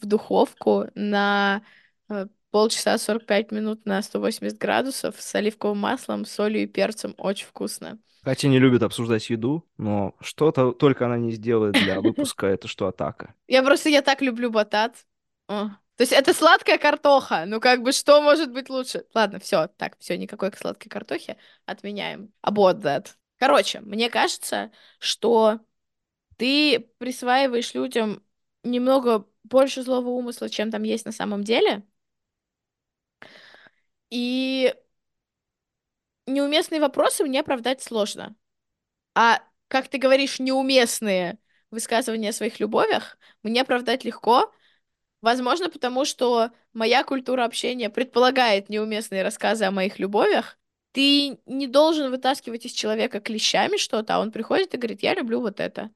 в 0.00 0.06
духовку 0.06 0.86
на 0.94 1.62
э, 2.08 2.26
полчаса 2.50 2.98
45 2.98 3.52
минут 3.52 3.84
на 3.86 4.02
180 4.02 4.58
градусов 4.58 5.16
с 5.18 5.34
оливковым 5.34 5.78
маслом, 5.78 6.24
солью 6.24 6.62
и 6.62 6.66
перцем. 6.66 7.14
Очень 7.18 7.46
вкусно. 7.46 7.98
Катя 8.22 8.48
не 8.48 8.58
любит 8.58 8.82
обсуждать 8.82 9.30
еду, 9.30 9.66
но 9.78 10.14
что-то 10.20 10.72
только 10.72 11.06
она 11.06 11.16
не 11.16 11.32
сделает 11.32 11.74
для 11.74 12.00
выпуска, 12.02 12.46
это 12.46 12.68
что, 12.68 12.86
атака. 12.86 13.34
Я 13.46 13.62
просто, 13.62 13.88
я 13.88 14.02
так 14.02 14.22
люблю 14.22 14.50
батат. 14.50 14.94
О. 15.48 15.68
То 15.96 16.02
есть 16.02 16.12
это 16.12 16.32
сладкая 16.32 16.78
картоха. 16.78 17.44
Ну 17.46 17.60
как 17.60 17.82
бы 17.82 17.92
что 17.92 18.20
может 18.22 18.52
быть 18.52 18.70
лучше? 18.70 19.04
Ладно, 19.14 19.40
все, 19.40 19.68
так, 19.76 19.96
все, 19.98 20.16
никакой 20.16 20.52
сладкой 20.52 20.88
картохи. 20.88 21.36
Отменяем. 21.66 22.32
About 22.46 22.82
that. 22.82 23.08
Короче, 23.38 23.80
мне 23.80 24.10
кажется, 24.10 24.70
что 24.98 25.60
ты 26.38 26.80
присваиваешь 26.98 27.74
людям 27.74 28.24
немного 28.64 29.26
больше 29.44 29.82
злого 29.84 30.10
умысла, 30.10 30.50
чем 30.50 30.72
там 30.72 30.84
есть 30.84 31.06
на 31.06 31.12
самом 31.12 31.44
деле. 31.44 31.84
И 34.10 34.72
неуместные 36.26 36.80
вопросы 36.80 37.24
мне 37.24 37.40
оправдать 37.40 37.82
сложно. 37.82 38.36
А, 39.14 39.42
как 39.68 39.88
ты 39.88 39.98
говоришь, 39.98 40.40
неуместные 40.40 41.38
высказывания 41.70 42.30
о 42.30 42.32
своих 42.34 42.60
любовях 42.60 43.18
мне 43.44 43.62
оправдать 43.62 44.04
легко. 44.04 44.52
Возможно, 45.22 45.70
потому 45.70 46.04
что 46.04 46.50
моя 46.74 47.04
культура 47.04 47.44
общения 47.44 47.90
предполагает 47.90 48.68
неуместные 48.68 49.22
рассказы 49.24 49.64
о 49.66 49.72
моих 49.72 49.98
любовях. 49.98 50.58
Ты 50.92 51.40
не 51.46 51.66
должен 51.68 52.10
вытаскивать 52.10 52.66
из 52.66 52.72
человека 52.72 53.20
клещами 53.20 53.78
что-то, 53.78 54.16
а 54.16 54.20
он 54.20 54.32
приходит 54.32 54.74
и 54.74 54.78
говорит, 54.78 55.02
я 55.02 55.14
люблю 55.14 55.40
вот 55.40 55.60
это. 55.60 55.90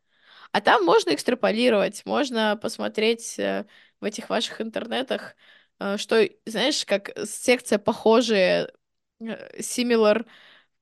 А 0.52 0.60
там 0.60 0.84
можно 0.84 1.14
экстраполировать, 1.14 2.04
можно 2.04 2.58
посмотреть 2.60 3.38
э, 3.38 3.66
в 4.00 4.04
этих 4.04 4.28
ваших 4.30 4.60
интернетах, 4.60 5.34
э, 5.80 5.96
что, 5.96 6.28
знаешь, 6.46 6.84
как 6.84 7.10
секция 7.26 7.78
похожие, 7.78 8.72
э, 9.20 9.60
similar, 9.60 10.26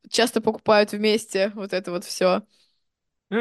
часто 0.08 0.40
покупают 0.40 0.92
вместе 0.92 1.50
вот 1.54 1.72
это 1.72 1.92
вот 1.92 2.04
все. 2.04 2.42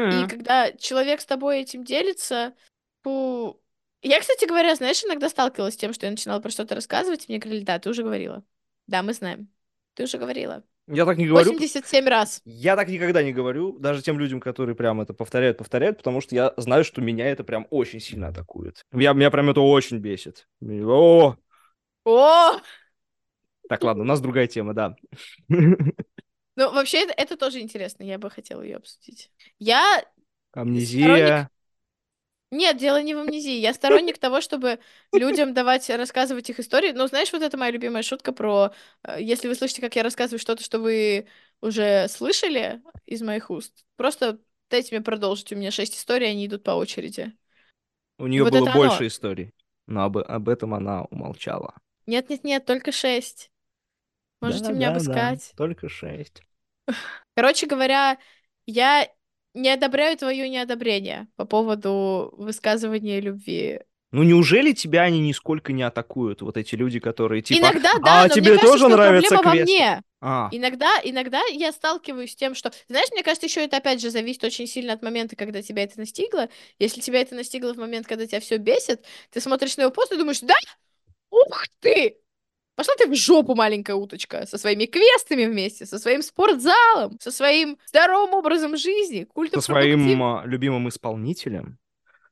И 0.08 0.26
когда 0.26 0.72
человек 0.72 1.20
с 1.20 1.26
тобой 1.26 1.60
этим 1.60 1.84
делится, 1.84 2.54
фу. 3.02 3.60
Я, 4.02 4.20
кстати 4.20 4.46
говоря, 4.46 4.74
знаешь, 4.74 5.04
иногда 5.04 5.28
сталкивалась 5.28 5.74
с 5.74 5.76
тем, 5.76 5.92
что 5.92 6.06
я 6.06 6.12
начинала 6.12 6.40
про 6.40 6.50
что-то 6.50 6.74
рассказывать, 6.74 7.24
и 7.28 7.32
мне 7.32 7.38
говорили, 7.38 7.64
да, 7.64 7.78
ты 7.78 7.90
уже 7.90 8.02
говорила. 8.02 8.42
Да, 8.86 9.02
мы 9.02 9.12
знаем. 9.12 9.48
Ты 9.94 10.04
уже 10.04 10.18
говорила. 10.18 10.64
Я 10.92 11.04
так 11.06 11.18
не 11.18 11.26
говорю. 11.26 11.52
87 11.52 12.08
раз. 12.08 12.42
Я 12.44 12.74
так 12.74 12.88
никогда 12.88 13.22
не 13.22 13.32
говорю, 13.32 13.78
даже 13.78 14.02
тем 14.02 14.18
людям, 14.18 14.40
которые 14.40 14.74
прям 14.74 15.00
это 15.00 15.14
повторяют, 15.14 15.58
повторяют, 15.58 15.98
потому 15.98 16.20
что 16.20 16.34
я 16.34 16.52
знаю, 16.56 16.84
что 16.84 17.00
меня 17.00 17.26
это 17.28 17.44
прям 17.44 17.66
очень 17.70 18.00
сильно 18.00 18.28
атакует. 18.28 18.84
Я, 18.92 19.12
меня 19.12 19.30
прям 19.30 19.50
это 19.50 19.60
очень 19.60 19.98
бесит. 19.98 20.48
О! 20.60 21.36
О! 22.04 22.60
Так, 23.68 23.84
ладно, 23.84 24.02
у 24.02 24.06
нас 24.06 24.20
другая 24.20 24.48
тема, 24.48 24.74
да. 24.74 24.96
Ну, 26.56 26.72
вообще, 26.74 27.04
это, 27.04 27.14
это 27.16 27.36
тоже 27.36 27.60
интересно, 27.60 28.02
я 28.02 28.18
бы 28.18 28.28
хотела 28.28 28.60
ее 28.62 28.76
обсудить. 28.76 29.30
Я... 29.58 30.04
Амнезия. 30.52 31.48
Нет, 32.52 32.78
дело 32.78 33.00
не 33.00 33.14
в 33.14 33.18
амнезии. 33.18 33.58
Я 33.58 33.72
сторонник 33.74 34.18
того, 34.18 34.40
чтобы 34.40 34.80
людям 35.12 35.54
давать 35.54 35.88
рассказывать 35.88 36.50
их 36.50 36.58
истории. 36.58 36.90
Ну, 36.92 37.06
знаешь, 37.06 37.32
вот 37.32 37.42
это 37.42 37.56
моя 37.56 37.70
любимая 37.70 38.02
шутка 38.02 38.32
про... 38.32 38.72
э, 39.04 39.22
Если 39.22 39.46
вы 39.46 39.54
слышите, 39.54 39.80
как 39.80 39.94
я 39.94 40.02
рассказываю 40.02 40.40
что-то, 40.40 40.62
что 40.64 40.80
вы 40.80 41.28
уже 41.60 42.08
слышали 42.08 42.82
из 43.06 43.22
моих 43.22 43.50
уст, 43.50 43.84
просто 43.96 44.40
дайте 44.68 44.94
мне 44.96 45.04
продолжить. 45.04 45.52
У 45.52 45.56
меня 45.56 45.70
шесть 45.70 45.96
историй, 45.96 46.28
они 46.28 46.46
идут 46.46 46.64
по 46.64 46.72
очереди. 46.72 47.32
У 48.18 48.26
нее 48.26 48.44
Вот 48.44 48.52
было 48.52 48.66
это 48.66 48.78
больше 48.78 48.98
оно. 48.98 49.08
историй, 49.08 49.52
но 49.86 50.04
об, 50.04 50.18
об 50.18 50.48
этом 50.48 50.74
она 50.74 51.04
умолчала. 51.04 51.74
Нет-нет-нет, 52.06 52.66
только 52.66 52.92
шесть. 52.92 53.50
Можете 54.40 54.72
меня 54.72 54.88
да, 54.88 54.94
да, 55.00 55.28
обыскать. 55.30 55.54
Только 55.56 55.88
шесть. 55.88 56.42
Короче 57.34 57.66
говоря, 57.66 58.18
я 58.66 59.08
не 59.54 59.70
одобряю 59.70 60.16
твое 60.16 60.48
неодобрение 60.48 61.28
по 61.36 61.44
поводу 61.44 62.34
высказывания 62.36 63.20
любви. 63.20 63.80
Ну 64.12 64.24
неужели 64.24 64.72
тебя 64.72 65.02
они 65.02 65.20
нисколько 65.20 65.72
не 65.72 65.82
атакуют, 65.84 66.42
вот 66.42 66.56
эти 66.56 66.74
люди, 66.74 66.98
которые 66.98 67.42
типа... 67.42 67.60
Иногда 67.60 67.92
да, 68.04 68.22
«А 68.22 68.22
но 68.24 68.28
тебе 68.28 68.52
мне 68.52 68.58
кажется, 68.58 68.66
тоже 68.66 68.78
что 68.78 68.88
нравится 68.88 69.34
проблема 69.36 69.50
во 69.50 69.64
квест?» 69.64 69.72
мне. 69.72 70.02
А, 70.22 70.48
Иногда, 70.52 70.90
иногда 71.04 71.40
я 71.50 71.72
сталкиваюсь 71.72 72.32
с 72.32 72.36
тем, 72.36 72.54
что... 72.54 72.72
Знаешь, 72.88 73.08
мне 73.12 73.22
кажется, 73.22 73.46
еще 73.46 73.64
это 73.64 73.78
опять 73.78 74.02
же 74.02 74.10
зависит 74.10 74.44
очень 74.44 74.66
сильно 74.66 74.92
от 74.92 75.02
момента, 75.02 75.36
когда 75.36 75.62
тебя 75.62 75.84
это 75.84 75.98
настигло. 75.98 76.48
Если 76.78 77.00
тебя 77.00 77.20
это 77.20 77.34
настигло 77.34 77.72
в 77.72 77.78
момент, 77.78 78.06
когда 78.06 78.26
тебя 78.26 78.40
все 78.40 78.58
бесит, 78.58 79.04
ты 79.30 79.40
смотришь 79.40 79.76
на 79.76 79.82
его 79.82 79.92
пост 79.92 80.12
и 80.12 80.18
думаешь, 80.18 80.40
да? 80.40 80.54
Ух 81.30 81.64
ты! 81.80 82.16
Пошла 82.80 82.94
ты 82.96 83.06
в 83.10 83.14
жопу, 83.14 83.54
маленькая 83.54 83.94
уточка, 83.94 84.46
со 84.46 84.56
своими 84.56 84.86
квестами 84.86 85.44
вместе, 85.44 85.84
со 85.84 85.98
своим 85.98 86.22
спортзалом, 86.22 87.18
со 87.20 87.30
своим 87.30 87.76
здоровым 87.84 88.32
образом 88.32 88.74
жизни, 88.74 89.24
культом 89.24 89.60
со 89.60 89.66
своим 89.66 90.22
а, 90.22 90.44
любимым 90.46 90.88
исполнителем, 90.88 91.76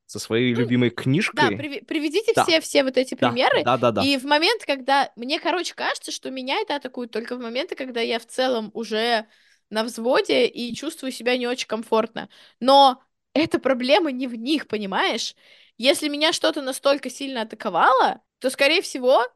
со 0.07 0.19
своей 0.19 0.55
любимой 0.55 0.89
Да, 0.89 1.03
книжкой. 1.03 1.55
приви- 1.55 1.85
приведите 1.85 2.33
Да. 2.35 2.45
все, 2.45 2.63
все 2.63 2.83
вот 2.83 2.97
эти 2.97 3.15
Да, 3.15 3.29
примеры. 3.29 3.63
Да, 3.63 3.77
да, 3.77 3.91
да. 3.93 4.03
И 4.03 4.17
в 4.17 4.25
момент, 4.25 4.65
когда... 4.65 5.13
Мне, 5.17 5.39
короче, 5.39 5.75
кажется, 5.75 6.11
что 6.13 6.31
меня 6.31 6.59
это 6.63 6.77
атакует 6.77 7.11
только 7.11 7.37
в 7.37 7.41
моменты, 7.41 7.75
когда 7.75 8.01
я 8.01 8.19
в 8.19 8.25
целом 8.25 8.71
уже 8.73 9.27
на 9.69 9.85
взводе 9.85 10.47
и 10.47 10.75
чувствую 10.75 11.13
себя 11.13 11.37
не 11.37 11.47
очень 11.47 11.69
комфортно. 11.69 12.31
Но 12.59 13.03
эта 13.35 13.59
проблема 13.59 14.13
не 14.13 14.27
в 14.27 14.35
них, 14.35 14.67
понимаешь? 14.67 15.37
Если 15.77 16.09
меня 16.09 16.33
что-то 16.33 16.63
настолько 16.63 17.11
сильно 17.11 17.43
атаковало, 17.43 18.23
то, 18.39 18.49
скорее 18.49 18.81
всего, 18.81 19.27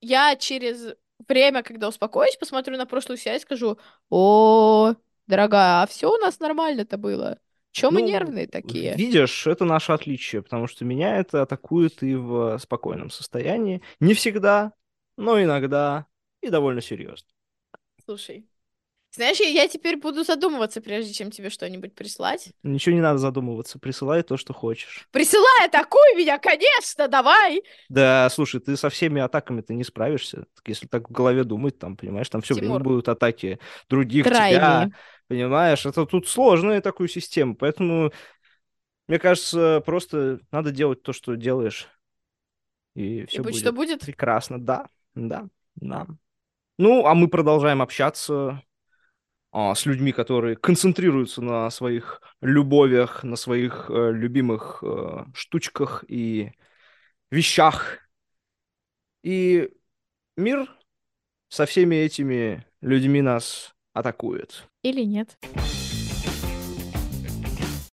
я 0.00 0.36
через 0.36 0.94
время, 1.28 1.62
когда 1.62 1.88
успокоюсь, 1.88 2.36
посмотрю 2.36 2.76
на 2.76 2.86
прошлую 2.86 3.18
и 3.18 3.38
скажу, 3.38 3.78
о, 4.10 4.94
дорогая, 5.26 5.82
а 5.82 5.86
все 5.86 6.12
у 6.12 6.16
нас 6.18 6.40
нормально-то 6.40 6.96
было. 6.96 7.38
Чем 7.72 7.94
мы 7.94 8.02
Ну, 8.02 8.08
нервные 8.08 8.46
такие? 8.46 8.94
Видишь, 8.94 9.46
это 9.46 9.64
наше 9.64 9.92
отличие, 9.92 10.42
потому 10.42 10.66
что 10.66 10.84
меня 10.84 11.16
это 11.18 11.42
атакует 11.42 12.02
и 12.02 12.14
в 12.14 12.58
спокойном 12.58 13.10
состоянии. 13.10 13.82
Не 14.00 14.14
всегда, 14.14 14.72
но 15.16 15.40
иногда 15.42 16.06
и 16.40 16.48
довольно 16.48 16.80
серьезно. 16.80 17.28
Слушай, 18.04 18.46
знаешь, 19.12 19.40
я, 19.40 19.66
теперь 19.68 19.96
буду 19.96 20.22
задумываться, 20.22 20.80
прежде 20.80 21.12
чем 21.12 21.30
тебе 21.30 21.50
что-нибудь 21.50 21.94
прислать. 21.94 22.50
Ничего 22.62 22.94
не 22.94 23.00
надо 23.00 23.18
задумываться, 23.18 23.78
присылай 23.78 24.22
то, 24.22 24.36
что 24.36 24.52
хочешь. 24.52 25.06
Присылай, 25.10 25.66
атакуй 25.66 26.14
меня, 26.16 26.38
конечно, 26.38 27.08
давай! 27.08 27.62
Да, 27.88 28.28
слушай, 28.30 28.60
ты 28.60 28.76
со 28.76 28.90
всеми 28.90 29.20
атаками 29.20 29.60
ты 29.62 29.74
не 29.74 29.84
справишься. 29.84 30.46
Если 30.66 30.86
так 30.86 31.08
в 31.08 31.12
голове 31.12 31.44
думать, 31.44 31.78
там, 31.78 31.96
понимаешь, 31.96 32.28
там 32.28 32.42
все 32.42 32.54
время 32.54 32.66
Тимур. 32.68 32.82
будут 32.82 33.08
атаки 33.08 33.58
других 33.88 34.26
тебя, 34.26 34.30
Крайние. 34.30 34.92
понимаешь? 35.26 35.86
Это 35.86 36.06
тут 36.06 36.28
сложная 36.28 36.80
такую 36.80 37.08
систему, 37.08 37.54
поэтому, 37.54 38.12
мне 39.08 39.18
кажется, 39.18 39.82
просто 39.84 40.40
надо 40.50 40.70
делать 40.70 41.02
то, 41.02 41.12
что 41.12 41.34
делаешь, 41.34 41.88
и 42.94 43.24
все 43.26 43.38
будь 43.42 43.52
будет 43.52 43.60
что 43.62 43.72
будет. 43.72 44.00
прекрасно. 44.00 44.60
Да, 44.60 44.86
да, 45.14 45.48
да. 45.76 46.06
Ну, 46.78 47.06
а 47.06 47.14
мы 47.14 47.28
продолжаем 47.28 47.82
общаться 47.82 48.62
с 49.52 49.86
людьми, 49.86 50.12
которые 50.12 50.56
концентрируются 50.56 51.42
на 51.42 51.70
своих 51.70 52.20
любовях, 52.40 53.24
на 53.24 53.36
своих 53.36 53.86
э, 53.88 54.12
любимых 54.12 54.82
э, 54.82 55.24
штучках 55.34 56.04
и 56.08 56.52
вещах. 57.30 57.98
И 59.22 59.70
мир 60.36 60.68
со 61.48 61.66
всеми 61.66 61.96
этими 61.96 62.66
людьми 62.80 63.22
нас 63.22 63.74
атакует. 63.94 64.68
Или 64.82 65.02
нет. 65.02 65.38